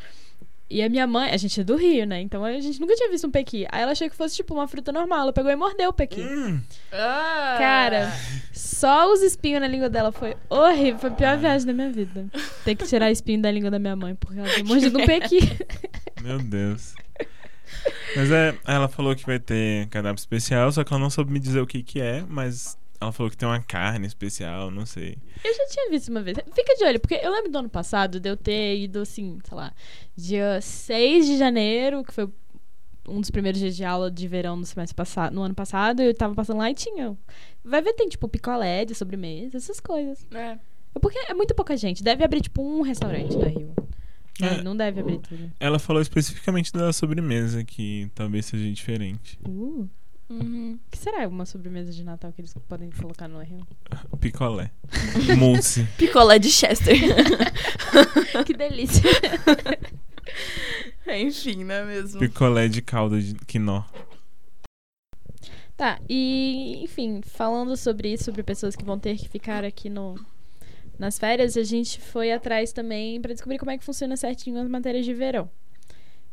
E 0.70 0.84
a 0.84 0.90
minha 0.90 1.08
mãe, 1.08 1.32
a 1.32 1.38
gente 1.38 1.62
é 1.62 1.64
do 1.64 1.78
Rio, 1.78 2.06
né? 2.06 2.20
Então 2.20 2.44
a 2.44 2.60
gente 2.60 2.78
nunca 2.82 2.94
tinha 2.94 3.10
visto 3.10 3.26
um 3.26 3.32
pequi. 3.32 3.66
Aí 3.72 3.82
ela 3.84 3.94
achou 3.94 4.10
que 4.10 4.16
fosse, 4.18 4.36
tipo, 4.36 4.54
uma 4.54 4.68
fruta 4.68 4.92
normal. 4.92 5.22
Ela 5.22 5.32
pegou 5.32 5.50
e 5.50 5.56
mordeu 5.56 5.90
o 5.90 5.94
pequi. 5.94 6.20
Hum, 6.22 6.60
Ah. 6.92 7.56
Cara, 7.58 8.12
só 8.52 9.10
os 9.14 9.22
espinhos 9.22 9.62
na 9.62 9.68
língua 9.68 9.90
dela 9.90 10.12
foi 10.12 10.36
horrível. 10.50 11.00
Foi 11.00 11.10
a 11.10 11.14
pior 11.14 11.38
viagem 11.38 11.66
da 11.66 11.72
minha 11.72 11.90
vida. 11.90 12.26
Ter 12.66 12.76
que 12.76 12.86
tirar 12.86 13.10
espinho 13.10 13.42
da 13.42 13.50
língua 13.50 13.72
da 13.72 13.80
minha 13.80 13.96
mãe, 13.96 14.14
porque 14.16 14.38
ela 14.40 14.50
tinha 14.50 14.66
mordido 14.66 15.00
um 15.00 15.06
pequi. 15.08 15.40
meu 16.22 16.38
Deus. 16.40 16.96
Mas 18.16 18.32
é, 18.32 18.58
ela 18.66 18.88
falou 18.88 19.16
que 19.16 19.26
vai 19.26 19.40
ter 19.40 19.88
cardápio 19.88 20.20
especial, 20.20 20.72
só 20.72 20.84
que 20.84 20.94
ela 20.94 21.02
não 21.02 21.10
soube 21.10 21.32
me 21.32 21.40
dizer 21.40 21.60
o 21.60 21.68
que 21.68 21.84
que 21.84 22.00
é, 22.00 22.24
mas 22.28 22.78
ela 23.00 23.12
falou 23.12 23.30
que 23.30 23.38
tem 23.38 23.48
uma 23.48 23.62
carne 23.62 24.08
especial, 24.08 24.72
não 24.72 24.86
sei. 24.86 25.18
Eu 25.44 25.54
já 25.54 25.66
tinha 25.68 25.90
visto 25.90 26.10
uma 26.10 26.22
vez. 26.22 26.38
Fica 26.54 26.76
de 26.76 26.84
olho, 26.84 27.00
porque 27.00 27.16
eu 27.16 27.32
lembro 27.32 27.52
do 27.52 27.58
ano 27.60 27.70
passado 27.70 28.20
de 28.20 28.30
eu 28.30 28.36
ter 28.36 28.78
ido, 28.78 29.02
assim, 29.02 29.38
sei 29.44 29.58
lá, 29.58 29.74
dia 30.16 30.60
6 30.62 31.26
de 31.26 31.38
janeiro, 31.38 32.04
que 32.04 32.14
foi 32.14 32.28
um 33.08 33.22
dos 33.22 33.32
primeiros 33.32 33.60
dias 33.60 33.76
de 33.76 33.86
aula 33.86 34.12
de 34.12 34.28
verão 34.28 34.58
no 34.58 34.66
semestre 34.66 34.96
passado, 34.96 35.34
no 35.34 35.42
ano 35.42 35.56
passado, 35.56 36.02
eu 36.02 36.14
tava 36.14 36.36
passando 36.36 36.58
lá 36.58 36.70
e 36.70 36.74
tinha. 36.74 37.16
Vai 37.64 37.82
ver, 37.82 37.94
tem 37.94 38.10
tipo 38.10 38.28
picolé 38.28 38.84
de 38.84 38.94
sobremesa, 38.96 39.58
essas 39.58 39.80
coisas. 39.80 40.26
É. 40.34 40.58
É 40.96 41.00
porque 41.00 41.20
é 41.30 41.34
muito 41.34 41.54
pouca 41.54 41.78
gente. 41.78 42.04
Deve 42.04 42.24
abrir, 42.24 42.42
tipo, 42.42 42.62
um 42.62 42.82
restaurante 42.82 43.38
da 43.38 43.48
Rio. 43.48 43.74
É. 44.42 44.60
É, 44.60 44.64
não 44.64 44.76
deve 44.76 45.02
abrir 45.02 45.20
tudo. 45.20 45.52
Ela 45.60 45.80
falou 45.80 46.02
especificamente 46.02 46.72
da 46.72 46.92
sobremesa, 46.94 47.64
que 47.64 48.10
talvez 48.14 48.46
seja 48.46 48.72
diferente. 48.72 49.40
Uh. 49.48 49.90
Uhum. 50.30 50.78
O 50.86 50.92
que 50.92 50.98
será 50.98 51.26
uma 51.26 51.46
sobremesa 51.46 51.92
de 51.94 52.04
Natal 52.04 52.34
que 52.34 52.42
eles 52.42 52.54
podem 52.68 52.90
colocar 52.92 53.30
no 53.30 53.40
Rio? 53.40 53.66
Picolé. 54.20 54.72
Mousse. 55.38 55.86
Picolé 55.98 56.38
de 56.38 56.50
Chester. 56.50 56.98
que 58.46 58.54
delícia. 58.54 59.10
Enfim, 61.08 61.64
não 61.64 61.76
é 61.76 61.86
mesmo? 61.86 62.20
Picolé 62.20 62.68
de 62.68 62.82
calda 62.82 63.22
de 63.22 63.36
quinó. 63.46 63.86
Tá, 65.78 66.00
e 66.10 66.84
enfim, 66.84 67.22
falando 67.22 67.78
sobre 67.78 68.12
isso, 68.12 68.26
sobre 68.26 68.44
pessoas 68.44 68.76
que 68.76 68.84
vão 68.84 69.00
ter 69.00 69.16
que 69.16 69.30
ficar 69.30 69.64
aqui 69.64 69.90
no 69.90 70.16
nas 70.98 71.20
férias, 71.20 71.56
a 71.56 71.64
gente 71.64 72.00
foi 72.02 72.32
atrás 72.32 72.72
também 72.72 73.22
pra 73.22 73.34
descobrir 73.34 73.58
como 73.58 73.72
é 73.72 73.78
que 73.78 73.84
funciona 73.84 74.18
certinho 74.18 74.60
as 74.60 74.68
matérias 74.68 75.06
de 75.06 75.14
verão. 75.14 75.50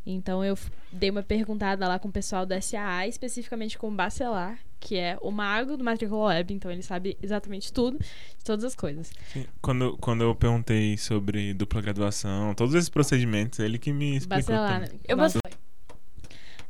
Então 0.07 0.45
eu 0.45 0.57
dei 0.93 1.11
uma 1.11 1.23
perguntada 1.23 1.89
lá 1.89 1.99
com 1.99 2.09
o 2.09 2.13
pessoal 2.13 2.45
do 2.45 2.55
SAA, 2.61 3.07
especificamente 3.07 3.79
com 3.79 3.89
o 3.89 3.91
Bacelar, 3.91 4.59
que 4.79 4.97
é 4.97 5.17
o 5.23 5.31
mago 5.31 5.79
do 5.79 5.85
Matrícula 5.85 6.27
Web, 6.27 6.53
então 6.53 6.71
ele 6.71 6.83
sabe 6.83 7.17
exatamente 7.23 7.73
tudo, 7.73 7.99
de 7.99 8.45
todas 8.45 8.65
as 8.65 8.75
coisas. 8.75 9.11
Sim, 9.33 9.47
Quando, 9.63 9.97
quando 9.97 10.23
eu 10.23 10.35
perguntei 10.35 10.99
sobre 10.99 11.55
dupla 11.55 11.81
graduação, 11.81 12.55
todos 12.55 12.75
esses 12.75 12.91
procedimentos, 12.91 13.59
ele 13.61 13.79
que 13.79 13.93
me 13.93 14.17
explicou. 14.17 14.55
Bacelar. 14.55 14.85
também. 14.85 15.01
Eu 15.09 15.17
vou... 15.17 15.27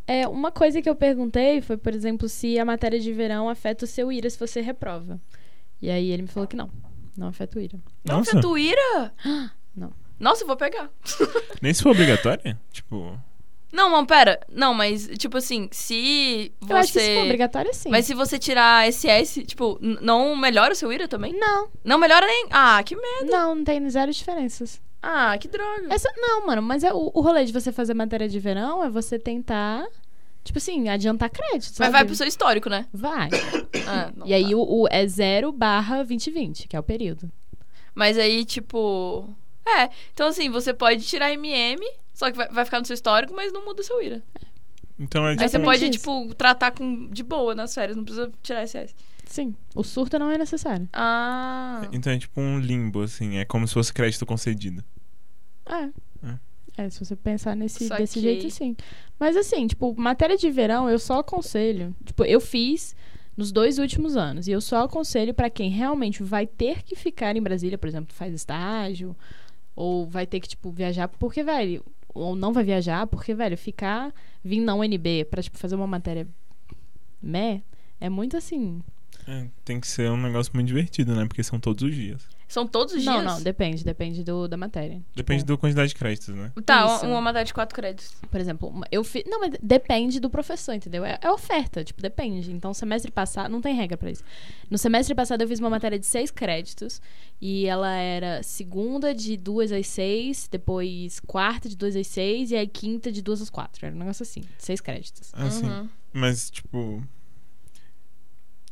É, 0.07 0.29
uma 0.29 0.53
coisa 0.53 0.83
que 0.83 0.89
eu 0.89 0.95
perguntei 0.95 1.61
foi, 1.61 1.77
por 1.77 1.95
exemplo, 1.95 2.29
se 2.29 2.59
a 2.59 2.65
matéria 2.65 3.01
de 3.01 3.13
verão 3.13 3.49
afeta 3.49 3.85
o 3.85 3.89
seu 3.89 4.13
IRA 4.13 4.29
se 4.29 4.39
você 4.39 4.61
reprova. 4.61 5.19
E 5.81 5.91
aí 5.91 6.11
ele 6.11 6.23
me 6.23 6.29
falou 6.29 6.47
que 6.47 6.55
não, 6.55 6.71
não 7.17 7.29
afeta 7.29 7.59
o 7.59 7.61
IRA. 7.63 7.79
Não, 8.05 8.19
Nossa, 8.19 8.31
Fetuíra? 8.33 9.13
Não. 9.77 9.93
Nossa, 10.21 10.43
eu 10.43 10.47
vou 10.47 10.57
pegar. 10.57 10.89
nem 11.61 11.75
se 11.75 11.83
for 11.83 11.91
obrigatória? 11.91 12.59
Tipo, 12.73 13.19
Não, 13.73 13.91
não, 13.91 14.07
pera. 14.07 14.39
Não, 14.49 14.73
mas, 14.73 15.09
tipo 15.19 15.37
assim, 15.37 15.69
se 15.73 16.53
você... 16.61 16.73
Eu 16.73 16.77
acho 16.77 16.93
que 16.93 17.01
se 17.01 17.15
for 17.17 17.25
obrigatório, 17.25 17.75
sim. 17.75 17.89
Mas 17.91 18.07
se 18.07 18.15
você 18.15 18.39
tirar 18.39 18.87
SS, 18.91 19.43
tipo, 19.45 19.77
n- 19.83 19.99
não 20.01 20.37
melhora 20.37 20.73
o 20.73 20.77
seu 20.77 20.93
IRA 20.93 21.09
também? 21.09 21.33
Não, 21.39 21.69
Não 21.83 21.99
melhora 21.99 22.25
nem... 22.27 22.47
Ah, 22.51 22.81
que 22.85 22.95
merda. 22.95 23.27
não, 23.37 23.55
não 23.57 23.65
tem 23.65 23.91
zero 23.91 24.13
diferenças. 24.13 24.81
Ah, 25.03 25.37
que 25.37 25.49
droga. 25.49 25.93
Essa, 25.93 26.09
não, 26.17 26.47
mano, 26.47 26.63
mas 26.63 26.85
é 26.85 26.95
o, 26.95 27.11
o 27.13 27.21
rolê 27.21 27.45
de 27.45 27.53
você 27.53 27.71
fazer 27.73 27.93
matéria 27.95 28.29
de 28.29 28.39
verão 28.39 28.83
é 28.85 28.89
você 28.89 29.19
tentar, 29.19 29.85
tipo 30.45 30.59
assim, 30.59 30.89
adiantar 30.89 31.31
crédito, 31.31 31.71
Mas 31.71 31.77
sabe? 31.77 31.91
vai 31.91 32.05
pro 32.05 32.15
seu 32.15 32.27
histórico, 32.27 32.69
né? 32.69 32.87
Vai. 32.93 33.31
Ah, 33.87 34.11
não 34.17 34.27
e 34.27 34.33
aí 34.33 34.51
tá. 34.51 34.57
o, 34.57 34.83
o 34.83 34.89
é 34.91 35.07
0 35.07 35.53
barra 35.53 35.97
2020, 35.97 36.69
que 36.69 36.75
é 36.75 36.81
o 36.81 36.83
período. 36.83 37.31
Mas 37.95 38.17
aí, 38.17 38.43
tipo... 38.43 39.29
É, 39.67 39.91
então 40.13 40.29
assim, 40.29 40.49
você 40.49 40.73
pode 40.73 41.05
tirar 41.05 41.31
MM, 41.33 41.85
só 42.15 42.31
que 42.31 42.37
vai, 42.37 42.49
vai 42.49 42.65
ficar 42.65 42.79
no 42.79 42.87
seu 42.87 42.95
histórico, 42.95 43.35
mas 43.35 43.53
não 43.53 43.63
muda 43.63 43.83
o 43.83 43.85
seu 43.85 44.01
IRA. 44.01 44.23
então 44.99 45.27
é 45.29 45.37
Aí 45.39 45.49
você 45.49 45.59
pode, 45.59 45.83
isso. 45.83 45.91
tipo, 45.99 46.35
tratar 46.35 46.71
com, 46.71 47.09
de 47.11 47.23
boa 47.23 47.55
nas 47.55 47.75
férias, 47.75 47.95
não 47.95 48.05
precisa 48.05 48.33
tirar 48.43 48.67
SS. 48.67 48.95
Sim. 49.27 49.55
O 49.75 49.83
surto 49.83 50.19
não 50.19 50.31
é 50.31 50.39
necessário. 50.39 50.89
Ah... 50.93 51.87
Então 51.93 52.13
é 52.13 52.19
tipo 52.19 52.41
um 52.41 52.59
limbo, 52.59 53.03
assim. 53.03 53.37
É 53.37 53.45
como 53.45 53.67
se 53.67 53.75
fosse 53.75 53.93
crédito 53.93 54.25
concedido. 54.25 54.85
É. 55.67 55.85
É. 56.27 56.39
É, 56.77 56.91
se 56.91 56.99
você 56.99 57.15
pensar 57.15 57.55
nesse, 57.55 57.89
desse 57.89 58.21
jeito, 58.21 58.51
sim. 58.51 58.77
Mas 59.19 59.37
assim, 59.37 59.67
tipo, 59.67 59.95
matéria 59.97 60.37
de 60.37 60.51
verão 60.51 60.89
eu 60.91 60.99
só 60.99 61.21
aconselho. 61.21 61.95
Tipo, 62.05 62.25
eu 62.25 62.41
fiz 62.41 62.97
nos 63.37 63.53
dois 63.53 63.79
últimos 63.79 64.17
anos. 64.17 64.49
E 64.49 64.53
eu 64.53 64.61
só 64.61 64.85
aconselho 64.85 65.33
pra 65.33 65.51
quem 65.51 65.71
realmente 65.71 66.23
vai 66.23 66.47
ter 66.47 66.83
que 66.83 66.97
ficar 66.97 67.37
em 67.37 67.43
Brasília, 67.43 67.79
por 67.79 67.89
exemplo, 67.89 68.15
faz 68.15 68.35
estágio, 68.35 69.17
ou 69.75 70.07
vai 70.07 70.27
ter 70.27 70.41
que, 70.41 70.49
tipo, 70.49 70.71
viajar, 70.71 71.09
porque, 71.09 71.43
velho, 71.43 71.85
ou 72.09 72.37
não 72.37 72.53
vai 72.53 72.65
viajar, 72.65 73.07
porque, 73.07 73.35
velho, 73.35 73.57
ficar, 73.59 74.13
vir 74.43 74.61
na 74.61 74.75
UNB 74.75 75.25
pra, 75.31 75.43
tipo, 75.43 75.59
fazer 75.59 75.75
uma 75.75 75.87
matéria 75.87 76.27
meh, 77.21 77.63
é 78.01 78.09
muito 78.09 78.37
assim. 78.37 78.83
É, 79.27 79.47
tem 79.65 79.81
que 79.81 79.87
ser 79.87 80.11
um 80.11 80.17
negócio 80.17 80.53
muito 80.55 80.69
divertido, 80.69 81.15
né? 81.15 81.27
Porque 81.27 81.43
são 81.43 81.59
todos 81.59 81.83
os 81.83 81.95
dias. 81.95 82.29
São 82.49 82.67
todos 82.67 82.95
os 82.95 83.05
Não, 83.05 83.21
dias? 83.21 83.25
não, 83.25 83.43
depende, 83.43 83.85
depende 83.85 84.23
do, 84.23 84.47
da 84.47 84.57
matéria. 84.57 85.03
Depende 85.15 85.43
Tipo, 85.43 85.53
da 85.55 85.59
quantidade 85.59 85.89
de 85.89 85.95
créditos, 85.95 86.29
né? 86.35 86.53
Tá, 86.65 86.97
Isso. 86.97 87.07
uma 87.07 87.21
matéria 87.21 87.45
de 87.45 87.55
quatro 87.55 87.75
créditos. 87.75 88.15
Por 88.31 88.41
exemplo, 88.41 88.73
eu 88.91 89.03
fiz. 89.03 89.25
Não, 89.27 89.41
mas 89.41 89.53
depende 89.63 90.21
do 90.21 90.29
professor, 90.31 90.73
entendeu? 90.75 91.05
É, 91.05 91.19
é 91.21 91.31
oferta, 91.31 91.83
tipo, 91.83 92.01
depende. 92.03 92.53
Então, 92.53 92.73
semestre 92.75 93.11
passado. 93.11 93.51
Não 93.51 93.61
tem 93.61 93.75
regra 93.75 93.97
pra 93.97 94.11
isso. 94.11 94.23
No 94.71 94.79
semestre 94.79 95.15
passado, 95.15 95.41
eu 95.43 95.49
fiz 95.49 95.59
uma 95.59 95.71
matéria 95.71 95.99
de 95.99 96.07
seis 96.07 96.31
créditos. 96.31 97.01
E 97.41 97.67
ela 97.67 97.93
era 97.95 98.43
segunda 98.43 99.15
de 99.15 99.37
duas 99.37 99.73
às 99.73 99.87
seis, 99.87 100.49
depois 100.51 101.21
quarta 101.21 101.69
de 101.69 101.77
duas 101.77 101.97
às 101.97 102.07
seis, 102.07 102.51
e 102.51 102.57
aí 102.57 102.67
quinta 102.67 103.11
de 103.11 103.21
duas 103.21 103.43
às 103.43 103.51
quatro. 103.51 103.85
Era 103.85 103.95
um 103.95 103.99
negócio 103.99 104.23
assim, 104.23 104.43
seis 104.59 104.81
créditos. 104.81 105.31
Assim. 105.35 105.67
Uhum. 105.69 105.89
Mas, 106.13 106.51
tipo. 106.51 107.03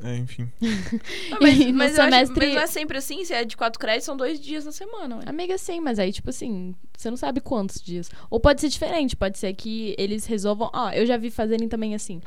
É, 0.04 0.16
enfim. 0.16 0.49
Não, 1.30 1.38
mas, 1.40 1.59
mas 1.73 1.99
eu 1.99 2.02
acho- 2.04 2.11
semestre- 2.12 2.47
mas 2.47 2.54
não 2.54 2.62
é 2.62 2.66
sempre 2.66 2.99
assim, 2.99 3.25
se 3.25 3.32
é 3.32 3.44
de 3.44 3.56
quatro 3.56 3.78
créditos, 3.78 4.04
são 4.06 4.16
dois 4.16 4.40
dias 4.40 4.64
na 4.64 4.73
semana, 4.73 5.16
ué. 5.18 5.23
Amiga, 5.26 5.56
sim, 5.59 5.80
mas 5.80 5.99
aí, 5.99 6.12
tipo 6.12 6.30
assim, 6.30 6.75
você 6.97 7.09
não 7.11 7.16
sabe 7.16 7.40
quantos 7.40 7.80
dias. 7.80 8.11
Ou 8.30 8.38
pode 8.40 8.61
ser 8.61 8.68
diferente, 8.68 9.14
pode 9.16 9.38
ser 9.38 9.52
que 9.54 9.94
eles 9.99 10.26
resolvam. 10.26 10.71
Ó, 10.73 10.90
eu 10.90 11.04
já 11.06 11.16
vi 11.16 11.30
fazerem 11.30 11.68
também 11.68 11.94
assim. 11.94 12.21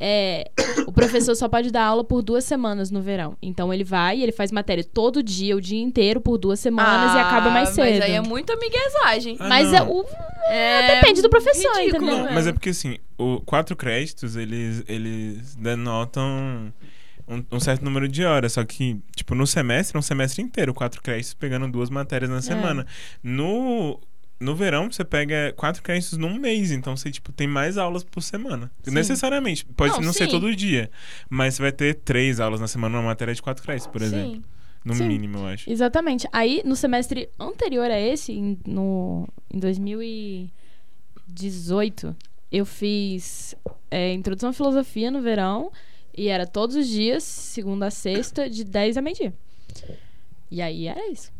É, 0.00 0.50
o 0.86 0.92
professor 0.92 1.34
só 1.34 1.48
pode 1.48 1.70
dar 1.70 1.84
aula 1.84 2.04
por 2.04 2.22
duas 2.22 2.44
semanas 2.44 2.90
no 2.90 3.00
verão. 3.02 3.36
Então 3.42 3.72
ele 3.72 3.84
vai 3.84 4.18
e 4.18 4.22
ele 4.22 4.32
faz 4.32 4.50
matéria 4.52 4.84
todo 4.84 5.22
dia, 5.22 5.56
o 5.56 5.60
dia 5.60 5.80
inteiro, 5.82 6.20
por 6.20 6.38
duas 6.38 6.60
semanas 6.60 7.14
e 7.14 7.18
acaba 7.18 7.50
mais 7.50 7.70
cedo. 7.70 7.86
Ah, 7.86 7.90
Mas 7.90 8.00
aí 8.02 8.12
é 8.12 8.20
muito 8.20 8.52
amiguezagem. 8.52 9.36
Ah, 9.38 9.48
Mas 9.48 9.70
não. 9.70 9.78
é 9.78 9.82
o. 9.82 10.04
É 10.46 10.94
depende 10.96 11.22
do 11.22 11.30
professor, 11.30 11.72
ridículo, 11.76 12.04
entendeu? 12.10 12.24
né? 12.24 12.30
Mas 12.34 12.46
é 12.46 12.52
porque, 12.52 12.70
assim, 12.70 12.98
o 13.16 13.40
quatro 13.40 13.76
créditos, 13.76 14.34
eles, 14.36 14.82
eles 14.88 15.54
denotam 15.54 16.72
um, 17.28 17.44
um 17.52 17.60
certo 17.60 17.84
número 17.84 18.08
de 18.08 18.24
horas. 18.24 18.54
Só 18.54 18.64
que, 18.64 18.98
tipo, 19.14 19.34
no 19.34 19.46
semestre, 19.46 19.96
é 19.96 19.98
um 19.98 20.02
semestre 20.02 20.42
inteiro, 20.42 20.72
quatro 20.74 21.00
créditos 21.02 21.34
pegando 21.34 21.70
duas 21.70 21.90
matérias 21.90 22.30
É. 22.30 22.34
na 22.34 22.40
semana. 22.42 22.86
No, 23.22 24.00
no 24.40 24.54
verão, 24.56 24.90
você 24.90 25.04
pega 25.04 25.52
quatro 25.56 25.82
créditos 25.82 26.18
num 26.18 26.34
mês. 26.38 26.70
Então, 26.72 26.96
você, 26.96 27.10
tipo, 27.10 27.30
tem 27.32 27.46
mais 27.46 27.78
aulas 27.78 28.02
por 28.04 28.22
semana. 28.22 28.70
Sim. 28.82 28.90
Necessariamente. 28.92 29.64
Pode 29.64 29.92
Não, 29.94 30.00
não, 30.02 30.12
ser 30.12 30.28
todo 30.28 30.54
dia. 30.54 30.90
Mas 31.30 31.54
você 31.54 31.62
vai 31.62 31.72
ter 31.72 31.94
três 31.94 32.40
aulas 32.40 32.60
na 32.60 32.68
semana 32.68 32.96
numa 32.96 33.08
matéria 33.08 33.34
de 33.34 33.40
quatro 33.42 33.62
créditos, 33.62 33.86
por 33.90 34.02
exemplo. 34.02 34.34
Sim. 34.36 34.42
No 34.84 34.94
Sim. 34.94 35.06
mínimo, 35.06 35.38
eu 35.38 35.46
acho. 35.46 35.70
Exatamente. 35.70 36.26
Aí, 36.32 36.60
no 36.64 36.74
semestre 36.74 37.28
anterior 37.38 37.88
a 37.88 38.00
esse, 38.00 38.32
em, 38.32 38.58
no, 38.66 39.28
em 39.48 39.60
2018, 39.60 42.16
eu 42.50 42.66
fiz 42.66 43.54
é, 43.90 44.12
Introdução 44.12 44.50
à 44.50 44.52
Filosofia 44.52 45.10
no 45.10 45.22
verão. 45.22 45.70
E 46.16 46.28
era 46.28 46.46
todos 46.46 46.76
os 46.76 46.86
dias, 46.86 47.22
segunda 47.22 47.86
a 47.86 47.90
sexta, 47.90 48.48
de 48.48 48.64
10 48.64 48.96
a 48.96 49.02
meio-dia. 49.02 49.32
E 50.50 50.60
aí 50.60 50.86
era 50.86 51.08
isso. 51.10 51.32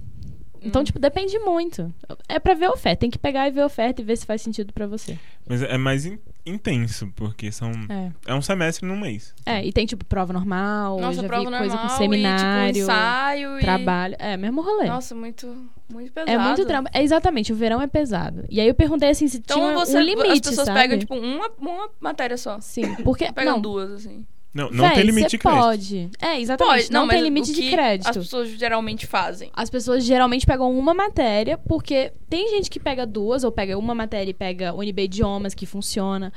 Então, 0.65 0.81
Hum. 0.81 0.85
tipo, 0.85 0.99
depende 1.01 1.37
muito. 1.41 1.93
É 2.29 2.39
pra 2.39 2.55
ver 2.55 2.67
a 2.67 2.71
oferta. 2.71 3.01
Tem 3.01 3.11
que 3.11 3.19
pegar 3.19 3.49
e 3.49 3.51
ver 3.51 3.63
a 3.63 3.67
oferta 3.67 4.01
e 4.01 4.05
ver 4.05 4.17
se 4.17 4.25
faz 4.25 4.41
sentido 4.43 4.73
pra 4.73 4.87
você. 4.87 5.19
Mas 5.45 5.61
é 5.61 5.77
mais 5.77 6.07
in- 6.07 6.21
intenso, 6.47 7.13
porque 7.17 7.51
são. 7.51 7.73
É. 7.89 8.13
É 8.27 8.35
um 8.35 8.41
semestre 8.41 8.87
num 8.87 8.97
mês. 8.99 9.35
É, 9.45 9.65
e 9.67 9.73
tem, 9.73 9.85
tipo, 9.87 10.05
prova 10.05 10.33
normal. 10.33 11.01
Nossa, 11.01 11.21
já 11.21 11.27
prova 11.27 11.43
vi 11.45 11.51
normal 11.51 11.69
coisa 11.69 11.79
com 11.79 11.87
e, 11.87 11.99
seminário, 11.99 12.73
tipo, 12.75 12.85
ensaio 12.85 13.59
e... 13.59 13.61
trabalho. 13.61 14.15
É, 14.21 14.37
mesmo 14.37 14.63
rolê. 14.63 14.87
Nossa, 14.87 15.17
muito, 15.17 15.49
muito 15.93 16.13
pesado. 16.13 16.31
É 16.31 16.39
muito 16.39 16.65
trampo. 16.65 16.89
É 16.95 17.03
exatamente, 17.03 17.53
o 17.53 17.57
verão 17.57 17.83
é 17.83 17.89
pesado. 17.89 18.45
E 18.49 18.61
aí 18.61 18.69
eu 18.69 18.75
perguntei 18.75 19.09
assim 19.11 19.27
se 19.27 19.39
Então 19.39 19.57
tinha 19.59 19.73
você, 19.75 19.97
um 19.99 20.01
limite, 20.01 20.31
as 20.31 20.41
pessoas 20.43 20.67
sabe? 20.69 20.79
pegam, 20.81 20.99
tipo, 21.01 21.15
uma, 21.17 21.51
uma 21.59 21.91
matéria 22.01 22.37
só. 22.39 22.61
Sim, 22.61 22.95
porque 23.03 23.33
Pegam 23.33 23.55
não, 23.55 23.61
duas, 23.61 23.91
assim. 23.91 24.25
Não, 24.55 24.71
não 24.71 24.85
véi, 24.85 24.95
tem 24.97 25.05
limite 25.05 25.31
de 25.31 25.39
crédito. 25.39 25.63
pode. 25.63 26.11
É, 26.21 26.39
exatamente, 26.41 26.77
Pode, 26.83 26.93
não, 26.93 27.07
mas 27.07 27.15
tem 27.15 27.23
o 27.23 27.25
limite 27.25 27.53
de 27.55 27.71
crédito. 27.71 28.09
As 28.11 28.17
pessoas 28.19 28.51
geralmente 28.51 29.07
fazem. 29.07 29.51
As 29.55 29.71
pessoas 29.71 30.05
geralmente 30.05 30.45
pegam 30.45 30.71
uma 30.79 30.93
matéria, 30.93 31.57
porque 31.57 32.13
tem 32.29 32.49
gente 32.51 32.69
que 32.69 32.79
pega 32.79 33.07
duas, 33.07 33.45
ou 33.45 33.51
pega 33.53 33.79
uma 33.79 33.95
matéria 33.95 34.31
e 34.31 34.35
pega 34.35 34.75
UNB 34.75 35.05
Idiomas, 35.05 35.55
que 35.55 35.65
funciona. 35.65 36.31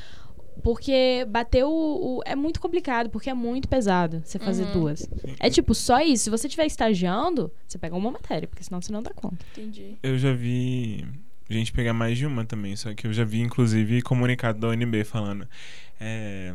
Porque 0.63 1.25
bater 1.29 1.65
o, 1.65 1.69
o- 1.69 2.21
É 2.25 2.35
muito 2.35 2.59
complicado, 2.61 3.09
porque 3.09 3.29
é 3.29 3.33
muito 3.33 3.67
pesado 3.67 4.21
você 4.23 4.39
fazer 4.39 4.63
Uhum. 4.67 4.71
duas. 4.71 5.07
É 5.39 5.49
tipo, 5.49 5.75
só 5.75 5.99
isso. 6.01 6.23
Se 6.23 6.29
você 6.29 6.47
estiver 6.47 6.65
estagiando, 6.65 7.51
você 7.67 7.77
pega 7.77 7.95
uma 7.95 8.09
matéria, 8.11 8.47
porque 8.47 8.63
senão 8.63 8.81
você 8.81 8.91
não 8.91 9.03
dá 9.03 9.11
conta. 9.13 9.45
Entendi. 9.57 9.97
Eu 10.01 10.17
já 10.17 10.33
vi 10.33 11.05
gente 11.49 11.71
pegar 11.73 11.93
mais 11.93 12.17
de 12.17 12.25
uma 12.25 12.45
também, 12.45 12.75
só 12.75 12.93
que 12.93 13.05
eu 13.05 13.13
já 13.13 13.23
vi, 13.25 13.41
inclusive, 13.41 14.01
comunicado 14.01 14.57
da 14.59 14.69
UNB 14.69 15.03
falando. 15.03 15.47
é, 15.99 16.53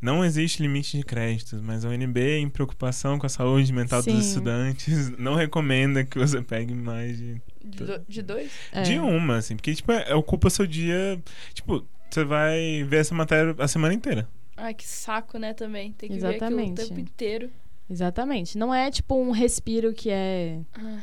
não 0.00 0.24
existe 0.24 0.62
limite 0.62 0.96
de 0.96 1.02
créditos, 1.04 1.60
mas 1.60 1.84
a 1.84 1.88
UNB, 1.88 2.38
em 2.38 2.48
preocupação 2.48 3.18
com 3.18 3.26
a 3.26 3.28
saúde 3.28 3.72
mental 3.72 4.02
Sim. 4.02 4.14
dos 4.16 4.26
estudantes, 4.26 5.10
não 5.18 5.34
recomenda 5.34 6.04
que 6.04 6.18
você 6.18 6.40
pegue 6.42 6.74
mais 6.74 7.16
de, 7.18 7.40
De, 7.64 7.84
do- 7.84 8.02
de 8.08 8.22
dois? 8.22 8.50
É. 8.72 8.82
de 8.82 8.98
uma, 8.98 9.36
assim, 9.36 9.56
porque, 9.56 9.74
tipo, 9.74 9.92
é, 9.92 10.14
ocupa 10.14 10.48
seu 10.50 10.66
dia. 10.66 11.20
Tipo, 11.52 11.84
você 12.10 12.24
vai 12.24 12.84
ver 12.88 12.98
essa 12.98 13.14
matéria 13.14 13.54
a 13.58 13.68
semana 13.68 13.92
inteira. 13.94 14.28
Ai, 14.56 14.74
que 14.74 14.86
saco, 14.86 15.38
né, 15.38 15.52
também. 15.54 15.92
Tem 15.92 16.08
que 16.10 16.18
ver 16.18 16.26
aquilo 16.26 16.42
o 16.42 16.60
Exatamente. 16.60 16.88
tempo 16.88 17.00
inteiro. 17.00 17.50
Exatamente. 17.88 18.56
Não 18.58 18.72
é 18.74 18.90
tipo 18.90 19.16
um 19.20 19.30
respiro 19.32 19.92
que 19.92 20.10
é 20.10 20.60
Ai. 20.74 20.98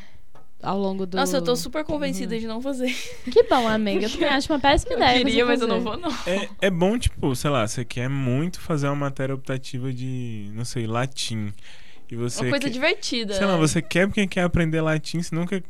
Ao 0.62 0.78
longo 0.80 1.06
do. 1.06 1.18
Nossa, 1.18 1.38
eu 1.38 1.42
tô 1.44 1.56
super 1.56 1.84
convencida 1.84 2.38
de 2.40 2.48
não 2.48 2.62
fazer. 2.62 2.94
Que 3.32 3.44
bom, 3.44 3.68
amiga. 3.68 4.06
Eu 4.06 4.10
também 4.10 4.30
acho 4.30 4.52
uma 4.52 4.60
péssima 4.60 4.94
Eu 4.94 4.98
ideia. 4.98 5.18
queria, 5.20 5.46
você 5.46 5.52
mas 5.52 5.62
eu 5.62 5.68
não 5.68 5.82
vou, 5.82 5.98
não. 5.98 6.12
É, 6.26 6.50
é 6.62 6.70
bom, 6.70 6.98
tipo, 6.98 7.36
sei 7.36 7.50
lá, 7.50 7.68
você 7.68 7.84
quer 7.86 8.10
muito 8.10 8.60
fazer 8.60 8.88
uma 8.88 8.96
matéria 8.96 9.36
optativa 9.36 9.92
de, 9.94 10.50
não 10.54 10.66
sei, 10.66 10.88
latim. 10.88 11.54
E 12.10 12.16
você 12.16 12.42
Uma 12.44 12.50
coisa 12.52 12.66
quer- 12.66 12.70
divertida. 12.72 13.34
Sei 13.34 13.46
lá, 13.46 13.54
né? 13.54 13.60
você 13.60 13.82
quer 13.82 14.08
porque 14.08 14.26
quer 14.28 14.44
aprender 14.44 14.80
latim, 14.82 15.22
você 15.22 15.36
nunca 15.36 15.62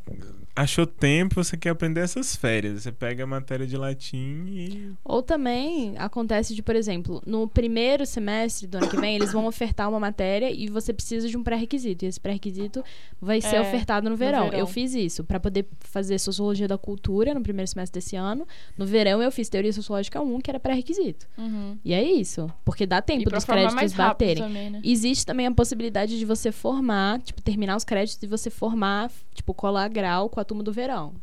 achou 0.58 0.86
tempo, 0.86 1.36
você 1.44 1.56
quer 1.56 1.70
aprender 1.70 2.02
essas 2.02 2.36
férias. 2.36 2.82
Você 2.84 2.92
pega 2.92 3.24
a 3.24 3.28
matéria 3.28 3.66
de 3.66 3.78
latim 3.78 4.46
e. 4.48 4.92
Ou 5.04 5.22
também 5.22 5.94
acontece 5.98 6.54
de, 6.56 6.62
por 6.62 6.76
exemplo, 6.76 7.22
no 7.26 7.48
primeiro 7.48 8.06
semestre 8.06 8.68
do 8.68 8.78
ano 8.78 8.90
que 8.90 8.98
vem, 9.00 9.16
eles 9.16 9.32
vão 9.32 9.46
ofertar 9.48 9.88
uma 9.90 10.00
matéria 10.00 10.52
e 10.52 10.68
você 10.68 10.92
precisa 10.92 11.30
de 11.30 11.38
um 11.38 11.44
pré-requisito. 11.44 12.04
E 12.04 12.08
esse 12.08 12.20
pré-requisito 12.20 12.84
vai 13.22 13.40
ser 13.40 13.56
É, 13.58 13.62
ofertado 13.62 14.10
no 14.10 14.16
verão. 14.16 14.46
verão. 14.46 14.58
Eu 14.60 14.68
fiz 14.68 14.94
isso 14.94 15.24
para 15.24 15.40
poder 15.40 15.66
fazer 15.80 16.18
sociologia 16.20 16.68
da 16.68 16.78
cultura 16.78 17.34
no 17.34 17.42
primeiro 17.42 17.68
semestre 17.70 18.00
desse 18.02 18.16
ano. 18.16 18.48
No 18.78 18.86
verão 18.86 19.22
eu 19.22 19.32
fiz 19.32 19.48
teoria 19.50 19.72
sociológica 19.72 20.20
1, 20.22 20.42
que 20.42 20.50
era 20.52 20.60
pré-requisito. 20.60 21.28
Uhum. 21.38 21.78
E 21.86 21.94
é 21.94 22.04
isso, 22.04 22.52
porque 22.66 22.86
dá 22.86 23.02
tempo 23.02 23.30
dos 23.30 23.46
créditos 23.46 23.94
baterem. 23.94 24.44
também, 24.44 24.70
né? 24.70 24.82
Existe 24.84 25.26
também 25.26 25.46
a 25.46 25.52
possibilidade 25.52 26.18
de 26.18 26.26
você 26.26 26.52
formar, 26.52 27.20
tipo, 27.22 27.42
terminar 27.42 27.76
os 27.76 27.84
créditos 27.84 28.22
e 28.24 28.28
você 28.28 28.50
formar, 28.50 29.12
tipo, 29.34 29.54
colar 29.54 29.88
grau 29.88 30.30
com 30.30 30.40
a 30.40 30.44
turma 30.48 30.64
do 30.64 30.72
verão. 30.74 31.14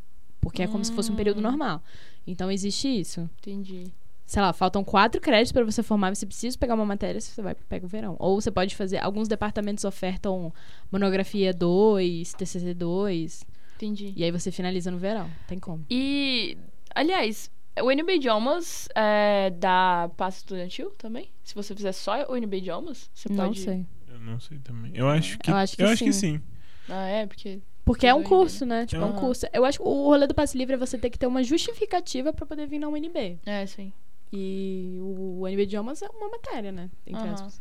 Porque 0.40 0.62
é 0.62 0.66
como 0.68 0.84
se 0.84 0.92
fosse 0.92 1.10
um 1.10 1.16
período 1.16 1.38
Hum. 1.38 1.42
normal. 1.42 1.82
Então 2.26 2.50
existe 2.50 2.86
isso. 2.86 3.28
Entendi. 3.38 3.84
Sei 4.26 4.40
lá, 4.40 4.52
faltam 4.52 4.82
quatro 4.84 5.20
créditos 5.20 5.52
para 5.52 5.64
você 5.64 5.82
formar, 5.82 6.14
você 6.14 6.24
precisa 6.24 6.56
pegar 6.56 6.74
uma 6.74 6.86
matéria, 6.86 7.20
você 7.20 7.42
vai 7.42 7.54
pega 7.54 7.84
o 7.84 7.88
verão. 7.88 8.16
Ou 8.18 8.40
você 8.40 8.50
pode 8.50 8.74
fazer, 8.74 8.98
alguns 8.98 9.28
departamentos 9.28 9.84
ofertam 9.84 10.52
monografia 10.90 11.52
2, 11.52 12.32
TCC 12.32 12.72
2, 12.74 13.44
Entendi. 13.76 14.12
e 14.16 14.24
aí 14.24 14.30
você 14.30 14.50
finaliza 14.50 14.90
no 14.90 14.96
verão. 14.98 15.30
Tem 15.46 15.58
como. 15.58 15.84
E, 15.90 16.56
aliás, 16.94 17.50
o 17.82 17.90
NB 17.90 18.14
Idiomas 18.16 18.88
é, 18.94 19.50
dá 19.50 20.10
passe 20.16 20.38
estudantil 20.38 20.90
também? 20.96 21.28
Se 21.42 21.54
você 21.54 21.74
fizer 21.74 21.92
só 21.92 22.24
o 22.30 22.36
NB 22.36 22.58
Idiomas, 22.58 23.10
você 23.14 23.28
Não 23.28 23.36
pode... 23.36 23.60
sei. 23.60 23.84
Eu 24.08 24.20
não 24.20 24.40
sei 24.40 24.58
também. 24.58 24.92
Eu 24.94 25.06
acho 25.08 25.38
que, 25.38 25.50
Eu 25.50 25.56
acho 25.56 25.76
que 25.76 25.82
eu 25.82 25.88
acho 25.88 26.02
que 26.04 26.12
sim. 26.14 26.36
sim. 26.38 26.42
Ah, 26.88 27.06
é? 27.08 27.26
Porque... 27.26 27.60
Porque 27.84 28.06
é 28.06 28.14
um 28.14 28.22
curso, 28.22 28.64
né? 28.64 28.86
Tipo, 28.86 29.02
é 29.02 29.04
um 29.04 29.12
curso. 29.12 29.46
Eu 29.52 29.64
acho 29.64 29.78
que 29.78 29.84
o 29.84 30.04
rolê 30.04 30.26
do 30.26 30.34
passe 30.34 30.56
livre 30.56 30.74
é 30.74 30.78
você 30.78 30.96
ter 30.96 31.10
que 31.10 31.18
ter 31.18 31.26
uma 31.26 31.42
justificativa 31.42 32.32
para 32.32 32.46
poder 32.46 32.66
vir 32.66 32.78
na 32.78 32.88
UNB. 32.88 33.38
É, 33.44 33.66
sim. 33.66 33.92
E 34.32 34.96
o, 35.00 35.40
o 35.40 35.48
NB 35.48 35.62
Idiomas 35.62 36.02
é 36.02 36.08
uma 36.08 36.28
matéria, 36.30 36.72
né? 36.72 36.90
Entre 37.06 37.28
aspas. 37.28 37.60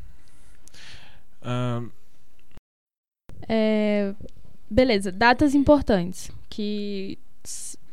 Ah, 1.42 1.84
É, 3.48 4.16
beleza, 4.70 5.12
datas 5.12 5.54
importantes 5.54 6.32
que 6.50 7.20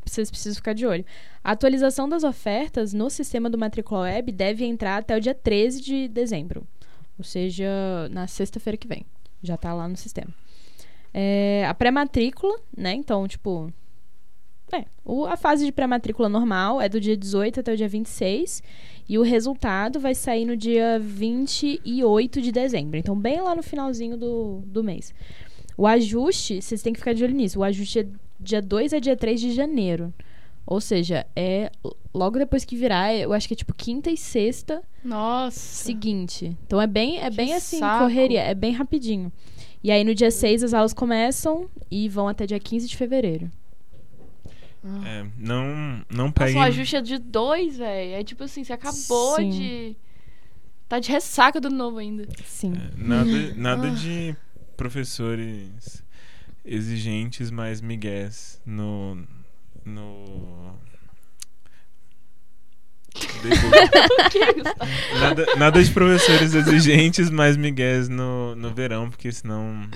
vocês 0.04 0.30
precisam 0.30 0.54
ficar 0.54 0.72
de 0.72 0.86
olho. 0.86 1.04
A 1.42 1.52
atualização 1.52 2.08
das 2.08 2.22
ofertas 2.22 2.92
no 2.92 3.10
sistema 3.10 3.50
do 3.50 3.58
Matrícula 3.58 4.02
Web 4.02 4.32
deve 4.32 4.64
entrar 4.64 4.98
até 4.98 5.16
o 5.16 5.20
dia 5.20 5.34
13 5.34 5.80
de 5.80 6.08
dezembro. 6.08 6.66
Ou 7.18 7.24
seja, 7.24 7.68
na 8.10 8.26
sexta-feira 8.26 8.76
que 8.76 8.86
vem. 8.88 9.04
Já 9.42 9.56
tá 9.56 9.74
lá 9.74 9.88
no 9.88 9.96
sistema. 9.96 10.32
É, 11.12 11.66
a 11.68 11.74
pré-matrícula, 11.74 12.56
né? 12.76 12.94
Então, 12.94 13.26
tipo. 13.26 13.72
É, 14.72 14.84
o- 15.04 15.26
a 15.26 15.36
fase 15.36 15.64
de 15.66 15.72
pré-matrícula 15.72 16.28
normal 16.28 16.80
é 16.80 16.88
do 16.88 17.00
dia 17.00 17.16
18 17.16 17.60
até 17.60 17.72
o 17.72 17.76
dia 17.76 17.88
26. 17.88 18.62
E 19.08 19.18
o 19.18 19.22
resultado 19.22 19.98
vai 19.98 20.14
sair 20.14 20.44
no 20.44 20.56
dia 20.56 21.00
28 21.00 22.40
de 22.40 22.52
dezembro. 22.52 22.96
Então, 22.96 23.18
bem 23.18 23.40
lá 23.40 23.54
no 23.56 23.62
finalzinho 23.62 24.16
do, 24.16 24.62
do 24.64 24.84
mês. 24.84 25.12
O 25.76 25.86
ajuste, 25.86 26.62
vocês 26.62 26.82
têm 26.82 26.92
que 26.92 27.00
ficar 27.00 27.12
de 27.14 27.24
olho 27.24 27.34
nisso. 27.34 27.58
O 27.58 27.64
ajuste 27.64 27.98
é 28.00 28.06
dia 28.38 28.62
2 28.62 28.92
a 28.94 29.00
dia 29.00 29.16
3 29.16 29.40
de 29.40 29.52
janeiro. 29.52 30.14
Ou 30.64 30.80
seja, 30.80 31.26
é 31.34 31.72
logo 32.14 32.38
depois 32.38 32.64
que 32.64 32.76
virar, 32.76 33.12
eu 33.12 33.32
acho 33.32 33.48
que 33.48 33.54
é 33.54 33.56
tipo 33.56 33.74
quinta 33.74 34.08
e 34.10 34.16
sexta 34.16 34.82
Nossa. 35.02 35.58
seguinte. 35.58 36.56
Então 36.64 36.80
é 36.80 36.86
bem, 36.86 37.18
é 37.18 37.28
Que 37.30 37.36
bem 37.36 37.54
assim, 37.54 37.78
saco. 37.80 38.04
correria, 38.04 38.42
é 38.42 38.54
bem 38.54 38.70
rapidinho. 38.72 39.32
E 39.82 39.90
aí 39.90 40.04
no 40.04 40.14
dia 40.14 40.30
6 40.30 40.62
as 40.62 40.74
aulas 40.74 40.92
começam 40.92 41.68
e 41.90 42.08
vão 42.08 42.28
até 42.28 42.46
dia 42.46 42.60
15 42.60 42.86
de 42.88 42.96
fevereiro. 42.96 43.50
é, 45.06 45.26
não, 45.38 46.04
não 46.10 46.24
Nossa, 46.26 46.32
peguem. 46.32 46.56
o 46.56 46.60
ajuste 46.62 46.96
é 46.96 47.00
de 47.02 47.18
dois, 47.18 47.78
velho. 47.78 48.14
É 48.14 48.24
tipo 48.24 48.44
assim, 48.44 48.62
você 48.64 48.72
acabou 48.72 49.36
Sim. 49.36 49.50
de... 49.50 49.96
Tá 50.88 50.98
de 50.98 51.10
ressaca 51.10 51.60
do 51.60 51.70
novo 51.70 51.98
ainda. 51.98 52.26
Sim. 52.44 52.72
É, 52.74 52.90
nada 52.96 53.54
nada 53.56 53.86
Ah. 53.88 53.94
de 53.94 54.34
professores 54.76 56.02
exigentes, 56.64 57.50
mas 57.50 57.80
migués 57.80 58.60
no. 58.66 59.24
no. 59.84 60.74
nada, 65.20 65.46
nada 65.56 65.82
de 65.82 65.90
professores 65.90 66.54
exigentes, 66.54 67.30
mas 67.30 67.56
migués 67.56 68.08
no, 68.08 68.54
no 68.56 68.70
verão, 68.70 69.10
porque 69.10 69.30
senão 69.32 69.88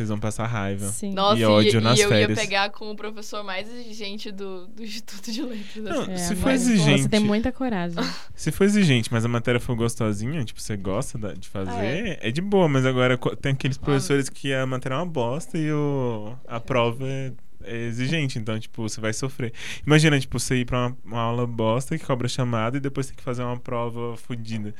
vocês 0.00 0.08
vão 0.08 0.18
passar 0.18 0.46
raiva. 0.46 0.86
Sim. 0.86 1.12
Nossa, 1.12 1.38
E 1.38 1.44
ódio 1.44 1.78
e, 1.78 1.82
nas 1.82 1.98
e 1.98 2.02
eu 2.02 2.08
férias. 2.08 2.30
ia 2.30 2.44
pegar 2.44 2.70
com 2.70 2.90
o 2.90 2.96
professor 2.96 3.44
mais 3.44 3.68
exigente 3.68 4.32
do, 4.32 4.66
do 4.68 4.82
Instituto 4.82 5.30
de 5.30 5.42
Letras. 5.42 5.84
Não, 5.84 6.02
assim. 6.02 6.12
É, 6.12 6.16
se 6.16 6.36
for 6.36 6.50
exigente. 6.50 7.02
Você 7.02 7.08
tem 7.08 7.20
muita 7.20 7.52
coragem. 7.52 7.98
Se 8.34 8.50
for 8.50 8.64
exigente, 8.64 9.12
mas 9.12 9.24
a 9.24 9.28
matéria 9.28 9.60
for 9.60 9.76
gostosinha, 9.76 10.42
tipo, 10.44 10.60
você 10.60 10.74
gosta 10.74 11.18
de 11.36 11.46
fazer, 11.46 12.18
é. 12.22 12.30
de 12.30 12.40
boa, 12.40 12.66
mas 12.68 12.86
agora 12.86 13.18
tem 13.40 13.52
aqueles 13.52 13.76
professores 13.76 14.30
que 14.30 14.54
a 14.54 14.64
matéria 14.64 14.94
é 14.94 14.98
uma 14.98 15.06
bosta 15.06 15.58
e 15.58 15.70
o, 15.70 16.32
a 16.48 16.58
prova 16.58 17.06
é, 17.06 17.32
é 17.64 17.76
exigente, 17.86 18.38
então, 18.38 18.58
tipo, 18.58 18.82
você 18.82 19.00
vai 19.00 19.12
sofrer. 19.12 19.52
Imagina, 19.86 20.18
tipo, 20.18 20.38
você 20.38 20.56
ir 20.56 20.64
pra 20.64 20.78
uma, 20.78 20.96
uma 21.04 21.20
aula 21.20 21.46
bosta 21.46 21.98
que 21.98 22.04
cobra 22.04 22.28
chamada 22.28 22.76
e 22.76 22.80
depois 22.80 23.06
tem 23.06 23.16
que 23.16 23.22
fazer 23.22 23.42
uma 23.42 23.58
prova 23.58 24.16
fodida. 24.16 24.74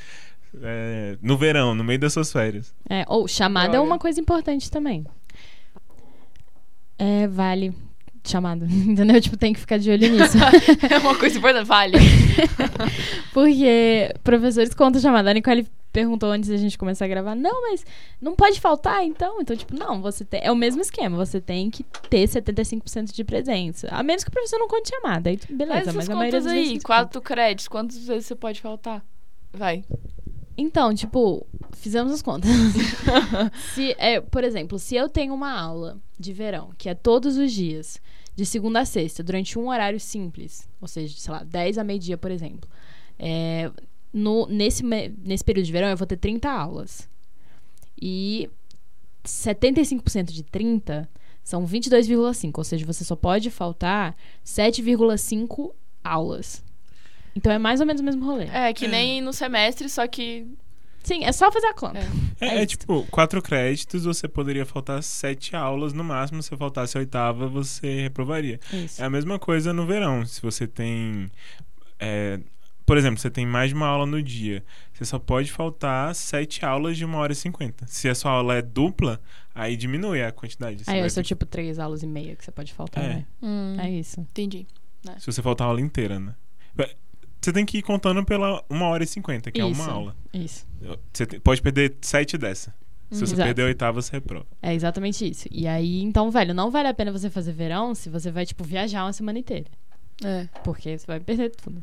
É, 0.63 1.17
no 1.23 1.37
verão, 1.37 1.75
no 1.75 1.85
meio 1.85 1.99
das 1.99 2.13
suas 2.13 2.33
férias. 2.33 2.75
É, 2.89 3.05
ou 3.09 3.29
chamada 3.29 3.69
é 3.69 3.71
Droga. 3.73 3.87
uma 3.87 3.99
coisa 3.99 4.21
importante 4.21 4.71
também. 4.71 5.05
É, 6.99 7.27
vale 7.29 7.75
chamada, 8.31 8.67
entendeu? 8.71 9.21
Tipo, 9.21 9.37
tem 9.37 9.53
que 9.53 9.61
ficar 9.61 9.79
de 9.79 9.91
olho 9.91 10.09
nisso. 10.11 10.39
É 10.91 10.99
uma 10.99 11.15
coisa 11.17 11.39
importante, 11.39 11.67
vale. 11.67 11.99
Porque 13.33 14.15
professores 14.23 14.75
contam 14.75 15.01
chamada. 15.01 15.31
A 15.31 15.35
Nicole 15.35 15.67
perguntou 15.93 16.31
antes 16.31 16.49
da 16.49 16.57
gente 16.57 16.79
começar 16.79 17.05
a 17.05 17.09
gravar. 17.09 17.35
Não, 17.35 17.63
mas 17.63 17.85
não 18.21 18.35
pode 18.35 18.61
faltar, 18.61 19.05
então? 19.05 19.41
Então, 19.41 19.57
tipo, 19.57 19.77
não, 19.77 20.01
você 20.01 20.25
tem... 20.25 20.41
É 20.43 20.51
o 20.51 20.57
mesmo 20.57 20.81
esquema. 20.81 21.17
Você 21.17 21.41
tem 21.41 21.71
que 21.71 21.85
ter 22.09 22.29
75% 22.29 23.13
de 23.13 23.25
presença. 23.25 23.89
A 23.91 24.03
menos 24.03 24.25
que 24.25 24.31
o 24.31 24.33
professor 24.33 24.59
não 24.59 24.69
conte 24.69 24.89
chamada. 24.89 25.31
Aí, 25.31 25.39
beleza, 25.49 25.85
Faz 25.85 25.87
mas 25.87 25.97
essas 25.97 26.11
a 26.11 26.15
maioria 26.15 26.41
das 26.41 26.45
vezes... 26.45 26.69
aí, 26.69 26.73
eles 26.75 26.83
quatro 26.83 27.21
créditos, 27.21 27.69
quantas 27.69 28.07
vezes 28.07 28.27
você 28.27 28.35
pode 28.35 28.61
faltar? 28.61 29.05
Vai. 29.53 29.85
Então, 30.57 30.95
tipo, 30.95 31.47
fizemos 31.73 32.13
as 32.13 32.23
contas. 32.23 32.51
se, 33.75 33.95
é, 33.99 34.21
por 34.21 34.45
exemplo, 34.45 34.79
se 34.79 34.95
eu 34.95 35.09
tenho 35.09 35.35
uma 35.35 35.53
aula 35.53 35.99
de 36.19 36.33
verão, 36.33 36.71
que 36.77 36.89
é 36.89 36.95
todos 36.95 37.39
os 37.39 37.51
dias, 37.51 37.99
de 38.41 38.47
segunda 38.47 38.81
a 38.81 38.85
sexta, 38.87 39.23
durante 39.23 39.59
um 39.59 39.69
horário 39.69 40.01
simples, 40.01 40.67
ou 40.81 40.89
seja, 40.89 41.15
sei 41.19 41.31
lá, 41.31 41.43
10 41.45 41.77
a 41.77 41.85
meio-dia, 41.85 42.17
por 42.17 42.31
exemplo, 42.31 42.71
é, 43.19 43.71
no, 44.11 44.47
nesse, 44.47 44.83
nesse 44.83 45.45
período 45.45 45.67
de 45.67 45.73
verão 45.73 45.89
eu 45.89 45.97
vou 45.97 46.07
ter 46.07 46.17
30 46.17 46.49
aulas. 46.51 47.07
E 48.01 48.49
75% 49.27 50.31
de 50.33 50.43
30 50.43 51.07
são 51.45 51.67
22,5, 51.67 52.53
ou 52.57 52.65
seja, 52.65 52.87
você 52.87 53.05
só 53.05 53.15
pode 53.15 53.51
faltar 53.51 54.17
7,5 54.43 55.73
aulas. 56.03 56.65
Então 57.37 57.53
é 57.53 57.59
mais 57.59 57.81
ou 57.81 57.87
menos 57.87 58.01
o 58.01 58.05
mesmo 58.05 58.25
rolê. 58.25 58.45
É, 58.47 58.73
que 58.73 58.87
É. 58.87 58.89
nem 58.89 59.21
no 59.21 59.35
semestre, 59.35 59.87
só 59.91 60.07
que. 60.07 60.47
Sim, 61.03 61.25
é 61.25 61.33
só 61.33 61.51
fazer 61.51 61.67
a 61.69 61.75
conta. 61.75 61.99
É. 62.41 62.47
É, 62.47 62.49
É 62.59 62.63
é 62.63 62.67
tipo, 62.67 63.05
quatro 63.11 63.41
créditos, 63.43 64.05
você 64.05 64.29
poderia 64.29 64.65
faltar 64.67 65.03
sete 65.03 65.57
aulas 65.57 65.93
no 65.93 66.05
máximo. 66.05 66.43
Se 66.43 66.55
faltasse 66.57 66.97
a 66.97 67.01
oitava, 67.01 67.49
você 67.49 68.03
reprovaria. 68.03 68.61
Isso. 68.73 69.01
É 69.01 69.05
a 69.07 69.11
mesma 69.11 69.39
coisa 69.39 69.73
no 69.73 69.87
verão. 69.87 70.25
Se 70.27 70.41
você 70.43 70.67
tem. 70.67 71.31
é, 71.99 72.39
por 72.87 72.97
exemplo, 72.99 73.21
você 73.21 73.31
tem 73.31 73.47
mais 73.47 73.71
de 73.71 73.75
uma 73.77 73.87
aula 73.87 74.05
no 74.05 74.21
dia. 74.23 74.65
Você 74.93 75.05
só 75.05 75.19
pode 75.19 75.51
faltar 75.53 76.15
sete 76.15 76.65
aulas 76.65 76.97
de 76.97 77.05
uma 77.05 77.19
hora 77.19 77.33
e 77.33 77.37
cinquenta. 77.37 77.87
Se 77.87 78.09
a 78.09 78.15
sua 78.15 78.33
aula 78.33 78.57
é 78.57 78.63
dupla, 78.63 79.21
aí 79.55 79.77
diminui 79.77 80.23
a 80.23 80.33
quantidade. 80.33 80.83
Aí 80.87 81.09
ter- 81.09 81.23
tipo 81.23 81.47
três 81.47 81.79
aulas 81.79 82.03
e 82.03 82.07
meia 82.07 82.35
que 82.37 82.45
você 82.45 82.51
pode 82.51 82.73
faltar, 82.73 83.05
É. 83.05 83.09
né? 83.09 83.27
Hum, 83.41 83.77
É 83.79 83.89
isso. 83.91 84.21
Entendi. 84.21 84.67
Se 85.19 85.25
você 85.27 85.41
faltar 85.41 85.67
a 85.67 85.71
aula 85.71 85.81
inteira, 85.81 86.19
né? 86.19 86.35
Você 87.41 87.53
tem 87.53 87.65
que 87.65 87.79
ir 87.79 87.83
contando 87.83 88.25
pela 88.25 88.63
uma 88.69 88.87
hora 88.89 89.03
e 89.03 89.07
cinquenta, 89.07 89.51
que 89.51 89.61
é 89.61 89.67
Isso. 89.67 89.81
uma 89.83 89.91
aula. 89.93 90.17
Isso. 90.33 90.67
Você 91.13 91.25
te- 91.27 91.41
pode 91.41 91.63
perder 91.63 91.97
sete 92.03 92.37
dessa. 92.37 92.75
Se 93.11 93.19
você 93.27 93.35
Exato. 93.35 93.43
perder 93.49 93.63
a 93.63 93.67
oitava, 93.67 94.01
você 94.01 94.13
reprova. 94.13 94.47
É 94.63 94.73
exatamente 94.75 95.29
isso. 95.29 95.49
E 95.51 95.67
aí, 95.67 96.01
então, 96.03 96.31
velho, 96.31 96.55
não 96.55 96.71
vale 96.71 96.87
a 96.89 96.95
pena 96.95 97.11
você 97.11 97.29
fazer 97.29 97.53
verão 97.53 97.93
se 97.95 98.09
você 98.09 98.31
vai, 98.31 98.47
tipo, 98.47 98.63
viajar 98.63 99.05
uma 99.05 99.13
semana 99.13 99.39
inteira. 99.39 99.67
É. 100.25 100.47
Porque 100.63 100.97
você 100.97 101.07
vai 101.07 101.19
perder 101.19 101.51
tudo. 101.51 101.83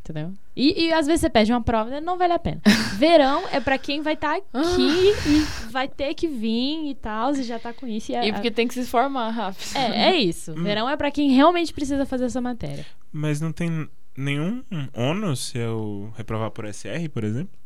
Entendeu? 0.00 0.32
E, 0.54 0.84
e 0.86 0.92
às 0.92 1.06
vezes 1.06 1.22
você 1.22 1.30
perde 1.30 1.50
uma 1.50 1.60
prova, 1.62 1.90
né? 1.90 2.00
não 2.00 2.16
vale 2.18 2.32
a 2.34 2.38
pena. 2.38 2.60
Verão 2.98 3.42
é 3.50 3.58
pra 3.58 3.76
quem 3.78 4.02
vai 4.02 4.12
estar 4.14 4.36
aqui 4.36 5.12
e 5.26 5.70
vai 5.70 5.88
ter 5.88 6.14
que 6.14 6.28
vir 6.28 6.90
e 6.90 6.94
tal, 6.94 7.32
e 7.32 7.42
já 7.42 7.58
tá 7.58 7.72
com 7.72 7.86
isso. 7.88 8.12
E, 8.12 8.14
é- 8.14 8.28
E 8.28 8.32
porque 8.32 8.50
tem 8.50 8.68
que 8.68 8.74
se 8.74 8.84
formar 8.84 9.30
rápido. 9.30 9.64
é, 9.74 10.10
é 10.10 10.16
isso. 10.16 10.52
Hum. 10.52 10.62
Verão 10.62 10.88
é 10.88 10.96
pra 10.96 11.10
quem 11.10 11.30
realmente 11.32 11.72
precisa 11.72 12.04
fazer 12.06 12.26
essa 12.26 12.40
matéria. 12.40 12.84
Mas 13.12 13.40
não 13.40 13.50
tem 13.50 13.88
nenhum 14.16 14.64
ônus 14.94 15.46
se 15.48 15.58
eu 15.58 16.12
reprovar 16.16 16.50
por 16.50 16.64
SR, 16.66 17.08
por 17.12 17.24
exemplo? 17.24 17.56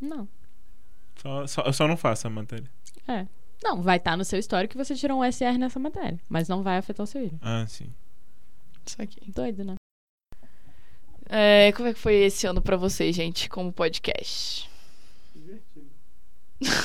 Não. 0.00 0.28
Só, 1.16 1.46
só- 1.46 1.62
eu 1.62 1.72
só 1.72 1.88
não 1.88 1.96
faço 1.96 2.26
a 2.26 2.30
matéria. 2.30 2.70
É. 3.06 3.26
Não, 3.62 3.82
vai 3.82 3.96
estar 3.96 4.16
no 4.16 4.24
seu 4.24 4.38
histórico 4.38 4.72
que 4.72 4.78
você 4.84 4.94
tirou 4.94 5.20
um 5.20 5.24
SR 5.24 5.58
nessa 5.58 5.78
matéria. 5.80 6.18
Mas 6.28 6.48
não 6.48 6.62
vai 6.62 6.76
afetar 6.78 7.02
o 7.02 7.06
seu 7.06 7.24
IRA. 7.24 7.38
Ah, 7.42 7.66
sim. 7.66 7.92
Isso 8.86 9.02
aqui. 9.02 9.30
Doido, 9.32 9.64
né? 9.64 9.74
É, 11.28 11.72
como 11.72 11.88
é 11.88 11.92
que 11.92 11.98
foi 11.98 12.14
esse 12.14 12.46
ano 12.46 12.62
pra 12.62 12.76
vocês, 12.76 13.14
gente, 13.14 13.48
como 13.50 13.72
podcast? 13.72 14.70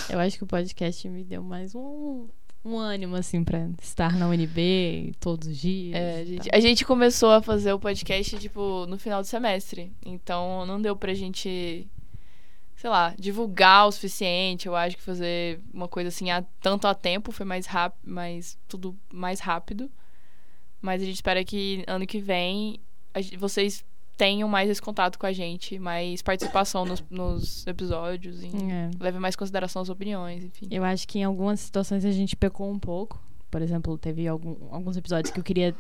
Eu 0.10 0.19
acho 0.19 0.38
que 0.38 0.43
o 0.43 0.48
podcast 0.48 1.08
me 1.10 1.24
deu 1.24 1.41
mais 1.43 1.74
um, 1.76 2.28
um 2.65 2.78
ânimo, 2.78 3.15
assim, 3.15 3.43
pra 3.43 3.69
estar 3.82 4.15
na 4.17 4.28
UNB 4.28 5.13
todos 5.19 5.47
os 5.47 5.58
dias. 5.58 5.95
É, 5.95 6.21
a, 6.21 6.26
gente, 6.26 6.49
a 6.54 6.60
gente 6.60 6.86
começou 6.86 7.32
a 7.32 7.41
fazer 7.41 7.73
o 7.73 7.80
podcast, 7.80 8.38
tipo, 8.39 8.86
no 8.86 8.97
final 8.97 9.21
do 9.21 9.28
semestre. 9.28 9.91
Então, 10.06 10.65
não 10.65 10.82
deu 10.82 10.95
pra 10.95 11.13
gente, 11.13 11.88
sei 12.76 12.89
lá, 12.89 13.13
divulgar 13.19 13.88
o 13.88 13.91
suficiente. 13.91 14.67
Eu 14.67 14.76
acho 14.76 14.95
que 14.95 15.04
fazer 15.04 15.60
uma 15.73 15.88
coisa 15.88 16.08
assim, 16.08 16.32
a, 16.32 16.41
tanto 16.62 16.88
a 16.88 16.95
tempo, 16.95 17.32
foi 17.32 17.45
mais 17.45 17.65
rápido, 17.65 17.99
mais, 18.06 18.58
tudo 18.67 18.97
mais 19.12 19.39
rápido. 19.41 19.91
Mas 20.82 21.02
a 21.02 21.06
gente 21.06 21.15
espera 21.15 21.43
que 21.43 21.84
ano 21.86 22.08
que 22.08 22.19
vem 22.19 22.80
a 23.13 23.19
vocês 23.38 23.86
tenham 24.15 24.47
mais 24.47 24.69
esse 24.69 24.82
contato 24.82 25.17
com 25.17 25.26
a 25.26 25.34
gente, 25.34 25.80
mais 25.80 26.21
participação 26.21 26.86
nos, 26.86 27.04
nos 27.10 27.65
episódios, 27.67 28.43
e 28.43 28.47
É. 28.71 28.89
leve 28.99 29.19
mais 29.19 29.36
consideração 29.36 29.82
as 29.82 29.89
opiniões, 29.89 30.43
enfim. 30.43 30.67
Eu 30.69 30.84
acho 30.84 31.08
que 31.08 31.19
em 31.19 31.23
algumas 31.23 31.60
situações 31.60 32.06
a 32.06 32.12
gente 32.12 32.36
pecou 32.36 32.69
um 32.71 32.78
pouco. 32.80 33.19
Por 33.49 33.62
exemplo, 33.62 33.97
teve 33.97 34.28
algum- 34.28 34.56
alguns 34.71 34.97
episódios 34.97 35.32
que 35.32 35.39
eu 35.39 35.43
queria 35.43 35.76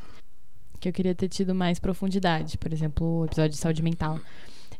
que 0.79 0.89
eu 0.89 0.93
queria 0.93 1.15
ter 1.15 1.29
tido 1.29 1.55
mais 1.55 1.79
profundidade. 1.79 2.57
Por 2.57 2.73
exemplo, 2.73 3.19
o 3.21 3.25
episódio 3.25 3.51
de 3.51 3.57
saúde 3.57 3.81
mental. 3.81 4.19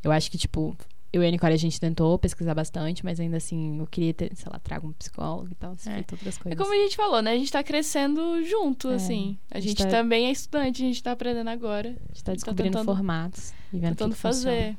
Eu 0.04 0.12
acho 0.12 0.30
que, 0.30 0.38
tipo, 0.38 0.76
eu 1.14 1.24
e 1.24 1.28
a 1.28 1.32
Nicole 1.32 1.54
a 1.54 1.58
gente 1.58 1.80
tentou 1.80 2.18
pesquisar 2.18 2.56
bastante, 2.56 3.06
mas 3.06 3.20
ainda 3.20 3.38
assim 3.38 3.80
eu 3.80 3.86
queria 3.88 4.14
ter, 4.14 4.36
sei 4.36 4.52
lá, 4.52 4.58
trago 4.60 4.88
um 4.88 4.94
psicólogo 4.94 5.50
e 5.52 5.56
tal, 5.56 5.76
É. 5.86 5.98
outras 5.98 6.38
É 6.38 6.42
coisas. 6.42 6.58
como 6.60 6.74
a 6.74 6.78
gente 6.84 6.96
falou, 6.96 7.22
né? 7.22 7.32
A 7.34 7.38
gente 7.38 7.52
tá 7.52 7.64
crescendo 7.64 8.44
junto, 8.44 8.90
É, 8.90 8.96
assim. 8.96 9.38
A 9.52 9.58
a 9.58 9.62
gente 9.62 9.70
gente 9.78 9.84
tá- 9.84 9.90
também 9.92 10.26
é 10.26 10.32
estudante, 10.32 10.82
a 10.82 10.86
gente 10.88 11.04
tá 11.04 11.12
aprendendo 11.12 11.50
agora. 11.50 11.90
A 11.90 12.08
gente 12.14 12.24
tá 12.24 12.32
tá 12.32 12.34
descobrindo 12.34 12.72
tentando- 12.78 12.86
formatos 12.96 13.52
e 13.72 13.78
vendo 13.78 13.82
que 13.82 13.88
tentando 13.90 14.16
que 14.16 14.22
funciona. 14.22 14.56
fazer 14.58 14.78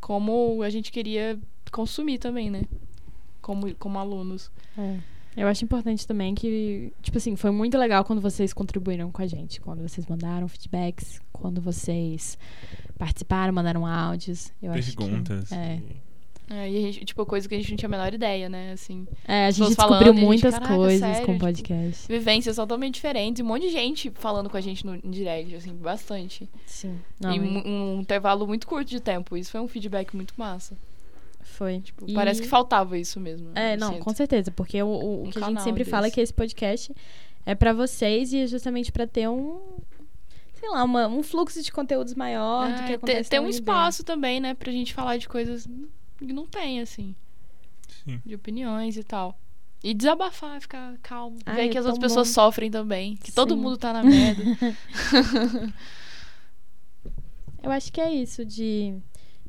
como 0.00 0.62
a 0.62 0.70
gente 0.70 0.90
queria 0.92 1.38
consumir 1.72 2.18
também, 2.18 2.50
né? 2.50 2.62
Como, 3.42 3.74
como 3.76 3.98
alunos. 3.98 4.50
É. 4.78 4.98
Eu 5.36 5.46
acho 5.46 5.64
importante 5.64 6.06
também 6.06 6.34
que, 6.34 6.92
tipo 7.02 7.16
assim, 7.18 7.36
foi 7.36 7.50
muito 7.50 7.78
legal 7.78 8.04
quando 8.04 8.20
vocês 8.20 8.52
contribuíram 8.52 9.10
com 9.12 9.22
a 9.22 9.26
gente, 9.26 9.60
quando 9.60 9.80
vocês 9.80 10.06
mandaram 10.06 10.48
feedbacks, 10.48 11.20
quando 11.32 11.60
vocês 11.60 12.36
participaram, 12.98 13.52
mandaram 13.52 13.86
áudios. 13.86 14.52
Eu 14.62 14.72
acho 14.72 14.90
que- 14.90 14.96
Perguntas. 14.96 15.50
é. 15.52 15.76
e- 15.76 16.10
É, 16.52 16.68
e 16.68 16.78
a 16.78 16.80
gente, 16.80 17.04
tipo, 17.04 17.24
coisa 17.24 17.48
que 17.48 17.54
a 17.54 17.58
gente 17.58 17.70
não 17.70 17.76
tinha 17.76 17.86
a 17.86 17.90
menor 17.90 18.12
ideia, 18.12 18.48
né? 18.48 18.72
Assim, 18.72 19.06
É, 19.24 19.46
a 19.46 19.52
gente 19.52 19.72
falando 19.76 19.98
descobriu 20.00 20.08
e 20.08 20.10
a 20.10 20.14
gente, 20.18 20.26
muitas 20.26 20.54
"Caraca, 20.54 20.74
coisas 20.74 20.98
sério?" 21.00 21.24
com 21.26 21.30
o 21.30 21.34
Tipo, 21.36 21.46
podcast. 21.46 22.08
vivências 22.08 22.56
totalmente 22.56 22.94
diferentes. 22.94 23.38
e 23.38 23.42
Um 23.44 23.46
monte 23.46 23.62
de 23.66 23.70
gente 23.70 24.10
falando 24.16 24.50
com 24.50 24.56
a 24.56 24.60
gente 24.60 24.84
no 24.84 24.96
em 24.96 25.10
direct, 25.12 25.54
assim, 25.54 25.72
bastante. 25.76 26.48
Sim. 26.66 26.98
e 27.20 27.24
Não, 27.24 27.38
mu- 27.38 27.62
um 27.64 28.00
intervalo 28.00 28.48
muito 28.48 28.66
curto 28.66 28.88
de 28.90 28.98
tempo. 28.98 29.36
Isso 29.36 29.52
foi 29.52 29.60
um 29.60 29.68
feedback 29.68 30.12
muito 30.16 30.34
massa. 30.36 30.76
Foi. 31.60 31.80
Tipo, 31.80 32.04
E- 32.08 32.14
Parece 32.14 32.40
que 32.40 32.48
faltava 32.48 32.96
isso 32.96 33.20
mesmo. 33.20 33.50
É, 33.54 33.76
não, 33.76 33.92
sinto. 33.92 34.02
com 34.04 34.14
certeza, 34.14 34.50
porque 34.50 34.82
o, 34.82 34.86
o, 34.86 35.22
o 35.24 35.26
Um 35.26 35.30
que 35.30 35.38
a 35.38 35.46
gente 35.48 35.62
sempre 35.62 35.84
fala 35.84 36.06
é 36.06 36.08
desse. 36.08 36.14
que 36.14 36.20
esse 36.22 36.32
podcast 36.32 36.94
é 37.44 37.54
pra 37.54 37.74
vocês 37.74 38.32
e 38.32 38.38
é 38.38 38.46
justamente 38.46 38.90
pra 38.90 39.06
ter 39.06 39.28
um 39.28 39.60
sei 40.54 40.68
lá, 40.70 40.84
uma- 40.84 41.06
um 41.08 41.22
fluxo 41.22 41.62
de 41.62 41.70
conteúdos 41.72 42.14
maior 42.14 42.66
do 42.68 42.72
É, 42.74 42.78
que 42.82 42.86
ter- 42.88 42.94
acontece 42.94 43.30
ter 43.30 43.40
na 43.40 43.46
um 43.46 43.48
espaço 43.50 44.02
também, 44.04 44.40
né? 44.40 44.54
Pra 44.54 44.70
gente 44.72 44.92
falar 44.94 45.16
de 45.18 45.28
coisas 45.28 45.66
que 46.18 46.32
não 46.32 46.46
tem, 46.46 46.80
assim. 46.80 47.14
Sim. 48.04 48.20
De 48.24 48.34
opiniões 48.34 48.96
e 48.96 49.02
tal. 49.04 49.38
E 49.82 49.94
desabafar, 49.94 50.60
ficar 50.60 50.96
calmo. 51.02 51.38
Ai, 51.46 51.56
ver 51.56 51.62
é 51.62 51.68
que 51.68 51.78
as 51.78 51.86
outras 51.86 52.02
pessoas 52.02 52.28
bom. 52.28 52.34
sofrem 52.34 52.70
também. 52.70 53.16
Que 53.16 53.32
todo 53.32 53.54
Sim. 53.54 53.60
mundo 53.60 53.76
tá 53.78 53.92
na 53.94 54.02
merda. 54.04 54.42
Eu 57.62 57.70
acho 57.70 57.92
que 57.92 58.00
é 58.00 58.12
isso 58.12 58.44
de, 58.44 58.94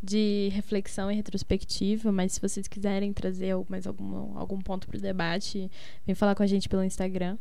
de 0.01 0.49
reflexão 0.53 1.11
e 1.11 1.15
retrospectiva, 1.15 2.11
mas 2.11 2.33
se 2.33 2.41
vocês 2.41 2.67
quiserem 2.67 3.13
trazer 3.13 3.55
mais 3.69 3.85
algum, 3.85 4.37
algum 4.37 4.59
ponto 4.59 4.87
pro 4.87 4.99
debate, 4.99 5.69
vem 6.05 6.15
falar 6.15 6.35
com 6.35 6.43
a 6.43 6.47
gente 6.47 6.67
pelo 6.67 6.83
Instagram. 6.83 7.37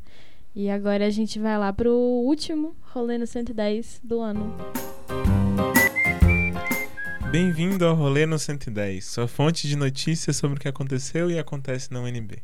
E 0.54 0.68
agora 0.68 1.06
a 1.06 1.10
gente 1.10 1.38
vai 1.38 1.56
lá 1.56 1.72
pro 1.72 1.94
último 1.94 2.74
rolê 2.92 3.16
no 3.16 3.26
110 3.26 4.00
do 4.02 4.20
ano. 4.20 4.56
Bem-vindo 7.30 7.86
ao 7.86 7.94
Rolê 7.94 8.26
no 8.26 8.36
110, 8.36 9.04
sua 9.04 9.28
fonte 9.28 9.68
de 9.68 9.76
notícias 9.76 10.36
sobre 10.36 10.56
o 10.58 10.60
que 10.60 10.66
aconteceu 10.66 11.30
e 11.30 11.38
acontece 11.38 11.92
na 11.92 12.00
UNB. 12.00 12.42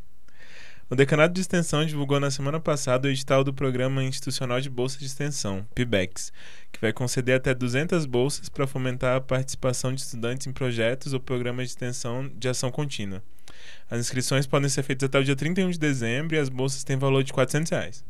O 0.88 0.94
Decanato 0.94 1.35
de 1.35 1.40
Extensão 1.40 1.85
divulgou 1.85 2.20
na 2.20 2.31
semana 2.31 2.61
passada 2.61 3.09
o 3.09 3.11
edital 3.11 3.42
do 3.42 3.53
Programa 3.53 4.05
Institucional 4.05 4.61
de 4.61 4.70
Bolsa 4.70 4.96
de 5.01 5.07
Extensão, 5.07 5.66
PIBEX, 5.75 6.33
que 6.70 6.81
vai 6.81 6.92
conceder 6.92 7.35
até 7.35 7.53
200 7.53 8.07
bolsas 8.07 8.49
para 8.49 8.68
fomentar 8.68 9.16
a 9.16 9.20
participação 9.20 9.92
de 9.92 10.03
estudantes 10.03 10.46
em 10.46 10.53
projetos 10.53 11.12
ou 11.12 11.18
programas 11.18 11.64
de 11.64 11.70
extensão 11.70 12.31
de 12.33 12.49
ação 12.49 12.70
contínua. 12.70 13.20
As 13.90 13.99
inscrições 13.99 14.46
podem 14.46 14.68
ser 14.68 14.85
feitas 14.85 15.09
até 15.09 15.18
o 15.18 15.25
dia 15.25 15.35
31 15.35 15.70
de 15.70 15.79
dezembro 15.81 16.37
e 16.37 16.38
as 16.38 16.49
bolsas 16.49 16.85
têm 16.85 16.96
valor 16.96 17.25
de 17.25 17.33
400 17.33 17.68
reais. 17.68 18.05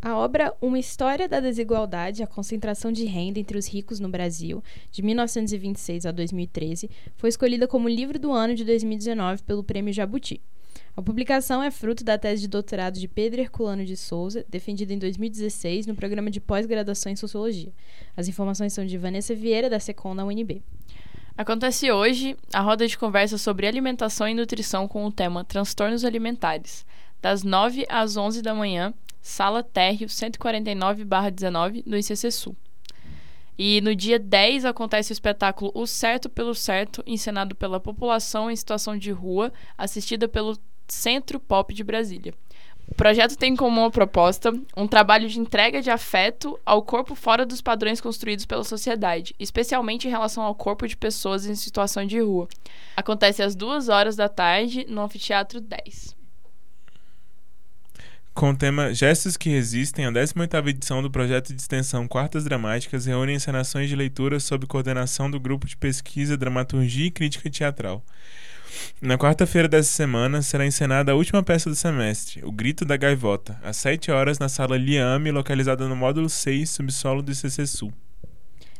A 0.00 0.16
obra 0.16 0.54
Uma 0.62 0.78
História 0.78 1.28
da 1.28 1.40
Desigualdade 1.40 2.22
a 2.22 2.26
Concentração 2.26 2.90
de 2.90 3.04
Renda 3.04 3.38
entre 3.38 3.58
os 3.58 3.68
Ricos 3.68 4.00
no 4.00 4.08
Brasil, 4.08 4.64
de 4.90 5.02
1926 5.02 6.06
a 6.06 6.10
2013, 6.10 6.88
foi 7.18 7.28
escolhida 7.28 7.68
como 7.68 7.86
livro 7.86 8.18
do 8.18 8.32
ano 8.32 8.54
de 8.54 8.64
2019 8.64 9.42
pelo 9.42 9.62
Prêmio 9.62 9.92
Jabuti. 9.92 10.40
A 11.00 11.02
publicação 11.02 11.62
é 11.62 11.70
fruto 11.70 12.04
da 12.04 12.18
tese 12.18 12.42
de 12.42 12.48
doutorado 12.48 13.00
de 13.00 13.08
Pedro 13.08 13.40
Herculano 13.40 13.86
de 13.86 13.96
Souza, 13.96 14.44
defendida 14.50 14.92
em 14.92 14.98
2016 14.98 15.86
no 15.86 15.94
programa 15.94 16.30
de 16.30 16.42
pós-graduação 16.42 17.10
em 17.10 17.16
Sociologia. 17.16 17.72
As 18.14 18.28
informações 18.28 18.74
são 18.74 18.84
de 18.84 18.98
Vanessa 18.98 19.34
Vieira, 19.34 19.70
da 19.70 19.80
SECOM 19.80 20.14
da 20.14 20.26
UNB. 20.26 20.62
Acontece 21.38 21.90
hoje 21.90 22.36
a 22.52 22.60
roda 22.60 22.86
de 22.86 22.98
conversa 22.98 23.38
sobre 23.38 23.66
alimentação 23.66 24.28
e 24.28 24.34
nutrição 24.34 24.86
com 24.86 25.06
o 25.06 25.10
tema 25.10 25.42
Transtornos 25.42 26.04
Alimentares, 26.04 26.84
das 27.22 27.42
9 27.42 27.86
às 27.88 28.18
11 28.18 28.42
da 28.42 28.54
manhã, 28.54 28.92
Sala 29.22 29.62
Térreo 29.62 30.06
149-19, 30.06 31.82
no 31.86 31.96
ICC 31.96 32.30
Sul. 32.30 32.54
E 33.58 33.80
no 33.80 33.94
dia 33.94 34.18
10 34.18 34.66
acontece 34.66 35.12
o 35.12 35.14
espetáculo 35.14 35.70
O 35.74 35.86
Certo 35.86 36.28
pelo 36.28 36.54
Certo, 36.54 37.02
encenado 37.06 37.54
pela 37.54 37.80
população 37.80 38.50
em 38.50 38.56
situação 38.56 38.98
de 38.98 39.10
rua, 39.10 39.50
assistida 39.78 40.28
pelo 40.28 40.58
Centro 40.90 41.38
Pop 41.40 41.72
de 41.72 41.84
Brasília. 41.84 42.34
O 42.90 42.94
projeto 42.94 43.36
tem 43.36 43.54
como 43.54 43.88
proposta 43.90 44.52
um 44.76 44.86
trabalho 44.86 45.28
de 45.28 45.38
entrega 45.38 45.80
de 45.80 45.90
afeto 45.90 46.58
ao 46.66 46.82
corpo 46.82 47.14
fora 47.14 47.46
dos 47.46 47.60
padrões 47.60 48.00
construídos 48.00 48.44
pela 48.44 48.64
sociedade, 48.64 49.34
especialmente 49.38 50.08
em 50.08 50.10
relação 50.10 50.42
ao 50.42 50.54
corpo 50.54 50.88
de 50.88 50.96
pessoas 50.96 51.46
em 51.46 51.54
situação 51.54 52.04
de 52.04 52.20
rua. 52.20 52.48
Acontece 52.96 53.42
às 53.42 53.54
duas 53.54 53.88
horas 53.88 54.16
da 54.16 54.28
tarde 54.28 54.84
no 54.88 55.02
Anfiteatro 55.02 55.60
10. 55.60 56.18
Com 58.34 58.50
o 58.50 58.56
tema 58.56 58.94
Gestos 58.94 59.36
que 59.36 59.50
Resistem, 59.50 60.06
a 60.06 60.10
18ª 60.10 60.68
edição 60.68 61.02
do 61.02 61.10
projeto 61.10 61.52
de 61.52 61.60
extensão 61.60 62.08
Quartas 62.08 62.44
Dramáticas 62.44 63.06
reúne 63.06 63.34
encenações 63.34 63.88
de 63.88 63.94
leitura 63.94 64.40
sob 64.40 64.66
coordenação 64.66 65.30
do 65.30 65.38
Grupo 65.38 65.66
de 65.66 65.76
Pesquisa, 65.76 66.36
Dramaturgia 66.36 67.06
e 67.06 67.10
Crítica 67.10 67.50
Teatral. 67.50 68.02
Na 69.00 69.16
quarta-feira 69.18 69.66
dessa 69.68 69.90
semana 69.90 70.42
será 70.42 70.66
encenada 70.66 71.12
a 71.12 71.14
última 71.14 71.42
peça 71.42 71.68
do 71.70 71.74
semestre, 71.76 72.44
O 72.44 72.52
Grito 72.52 72.84
da 72.84 72.96
Gaivota, 72.96 73.58
às 73.62 73.76
7 73.78 74.10
horas 74.10 74.38
na 74.38 74.48
sala 74.48 74.76
Liame, 74.76 75.30
localizada 75.30 75.88
no 75.88 75.96
módulo 75.96 76.28
6, 76.28 76.68
subsolo 76.70 77.22
do 77.22 77.32
ICC 77.32 77.66
Sul. 77.66 77.92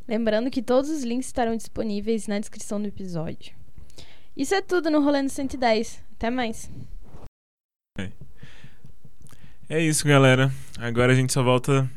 Lembrando 0.06 0.50
que 0.50 0.60
todos 0.62 0.90
os 0.90 1.02
links 1.04 1.26
estarão 1.26 1.56
disponíveis 1.56 2.26
na 2.26 2.38
descrição 2.38 2.80
do 2.80 2.88
episódio. 2.88 3.52
Isso 4.36 4.54
é 4.54 4.60
tudo 4.60 4.90
no 4.90 5.00
Rolê 5.02 5.22
no 5.22 5.28
110. 5.28 6.02
Até 6.16 6.30
mais. 6.30 6.70
É 9.68 9.78
isso, 9.80 10.06
galera. 10.06 10.52
Agora 10.78 11.12
a 11.12 11.14
gente 11.14 11.32
só 11.32 11.42
volta 11.42 11.88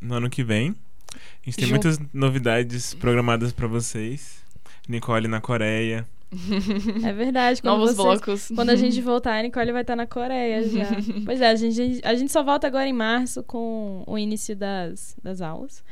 no 0.00 0.14
ano 0.14 0.28
que 0.28 0.42
vem. 0.42 0.74
A 1.14 1.44
gente 1.44 1.56
tem 1.58 1.66
Jun- 1.66 1.70
muitas 1.74 1.98
novidades 2.12 2.92
programadas 2.94 3.52
pra 3.52 3.66
vocês. 3.68 4.42
Nicole 4.88 5.28
na 5.28 5.40
Coreia. 5.40 6.06
É 7.04 7.12
verdade. 7.12 7.60
Quando 7.60 7.78
Novos 7.78 7.96
vocês- 7.96 8.20
blocos. 8.20 8.48
Quando 8.54 8.70
a 8.70 8.76
gente 8.76 9.00
voltar, 9.02 9.38
a 9.38 9.42
Nicole 9.42 9.72
vai 9.72 9.82
estar 9.82 9.96
na 9.96 10.06
Coreia 10.06 10.62
já. 10.68 10.86
pois 11.24 11.40
é, 11.40 11.48
a 11.48 11.54
gente, 11.54 12.00
a 12.04 12.14
gente 12.14 12.30
só 12.30 12.42
volta 12.42 12.66
agora 12.66 12.86
em 12.88 12.92
março 12.92 13.42
com 13.42 14.04
o 14.06 14.16
início 14.18 14.54
das, 14.56 15.16
das 15.22 15.40
aulas. 15.40 15.82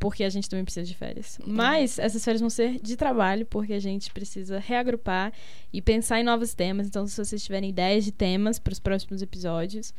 Porque 0.00 0.24
a 0.24 0.28
gente 0.28 0.50
também 0.50 0.64
precisa 0.64 0.84
de 0.84 0.94
férias. 0.94 1.38
Mas 1.46 1.98
essas 1.98 2.22
férias 2.22 2.40
vão 2.40 2.50
ser 2.50 2.78
de 2.80 2.96
trabalho, 2.96 3.46
porque 3.46 3.72
a 3.72 3.78
gente 3.80 4.12
precisa 4.12 4.58
reagrupar 4.58 5.32
e 5.72 5.80
pensar 5.80 6.20
em 6.20 6.24
novos 6.24 6.52
temas. 6.52 6.86
Então, 6.88 7.06
se 7.06 7.16
vocês 7.16 7.42
tiverem 7.42 7.70
ideias 7.70 8.04
de 8.04 8.10
temas 8.12 8.58
para 8.58 8.72
os 8.72 8.80
próximos 8.80 9.22
episódios, 9.22 9.94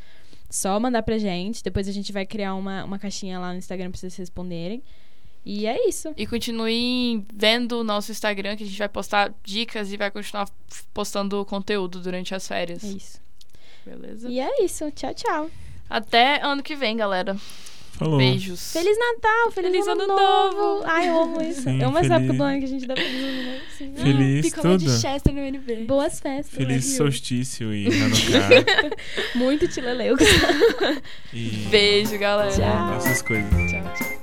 só 0.49 0.77
mandar 0.79 1.01
pra 1.01 1.17
gente. 1.17 1.63
Depois 1.63 1.87
a 1.87 1.91
gente 1.93 2.11
vai 2.11 2.25
criar 2.25 2.55
uma, 2.55 2.83
uma 2.83 2.99
caixinha 2.99 3.39
lá 3.39 3.51
no 3.53 3.57
Instagram 3.57 3.89
pra 3.89 3.99
vocês 3.99 4.15
responderem. 4.17 4.83
E 5.45 5.65
é 5.65 5.87
isso. 5.87 6.13
E 6.17 6.27
continuem 6.27 7.25
vendo 7.33 7.79
o 7.79 7.83
nosso 7.83 8.11
Instagram, 8.11 8.55
que 8.55 8.63
a 8.63 8.67
gente 8.67 8.77
vai 8.77 8.89
postar 8.89 9.33
dicas 9.43 9.91
e 9.91 9.97
vai 9.97 10.11
continuar 10.11 10.47
postando 10.93 11.43
conteúdo 11.45 11.99
durante 12.01 12.35
as 12.35 12.47
férias. 12.47 12.83
É 12.83 12.87
isso. 12.87 13.19
Beleza? 13.85 14.29
E 14.29 14.39
é 14.39 14.63
isso. 14.63 14.91
Tchau, 14.91 15.13
tchau. 15.13 15.49
Até 15.89 16.39
ano 16.43 16.61
que 16.61 16.75
vem, 16.75 16.97
galera. 16.97 17.35
Falou. 17.93 18.17
Beijos. 18.17 18.71
Feliz 18.71 18.97
Natal, 18.97 19.51
feliz, 19.51 19.71
Feliz 19.71 19.87
ano, 19.87 20.03
ano 20.03 20.15
novo. 20.15 20.57
novo. 20.57 20.83
Ai, 20.85 21.09
eu 21.09 21.21
amo 21.21 21.41
isso. 21.41 21.63
Sim, 21.63 21.81
eu 21.81 21.87
amo 21.89 21.97
essa 21.97 22.07
feliz- 22.09 22.23
época 22.29 22.37
do 22.37 22.43
ano 22.43 22.59
que 22.59 22.65
a 22.65 22.67
gente 22.67 22.85
dá 22.85 22.95
feliz 22.95 23.23
ano 23.23 23.43
novo. 23.51 23.61
Sim. 23.77 23.93
Ah, 23.97 24.01
Feliz 24.03 24.45
de 24.45 24.51
tudo. 24.51 24.89
Chester 25.01 25.33
no 25.33 25.39
NB. 25.41 25.75
Boas 25.85 26.19
festas. 26.19 26.55
Feliz 26.55 26.85
Rio. 26.87 26.97
solstício 26.97 27.73
e 27.73 27.87
Hanukkah. 27.91 28.95
Muito 29.35 29.67
tileleu. 29.67 30.15
e 31.33 31.49
Beijo, 31.71 32.17
galera. 32.17 32.51
Tchau. 32.55 32.95
essas 32.97 33.21
coisas. 33.21 33.49
Tchau, 33.51 33.93
tchau. 33.97 34.18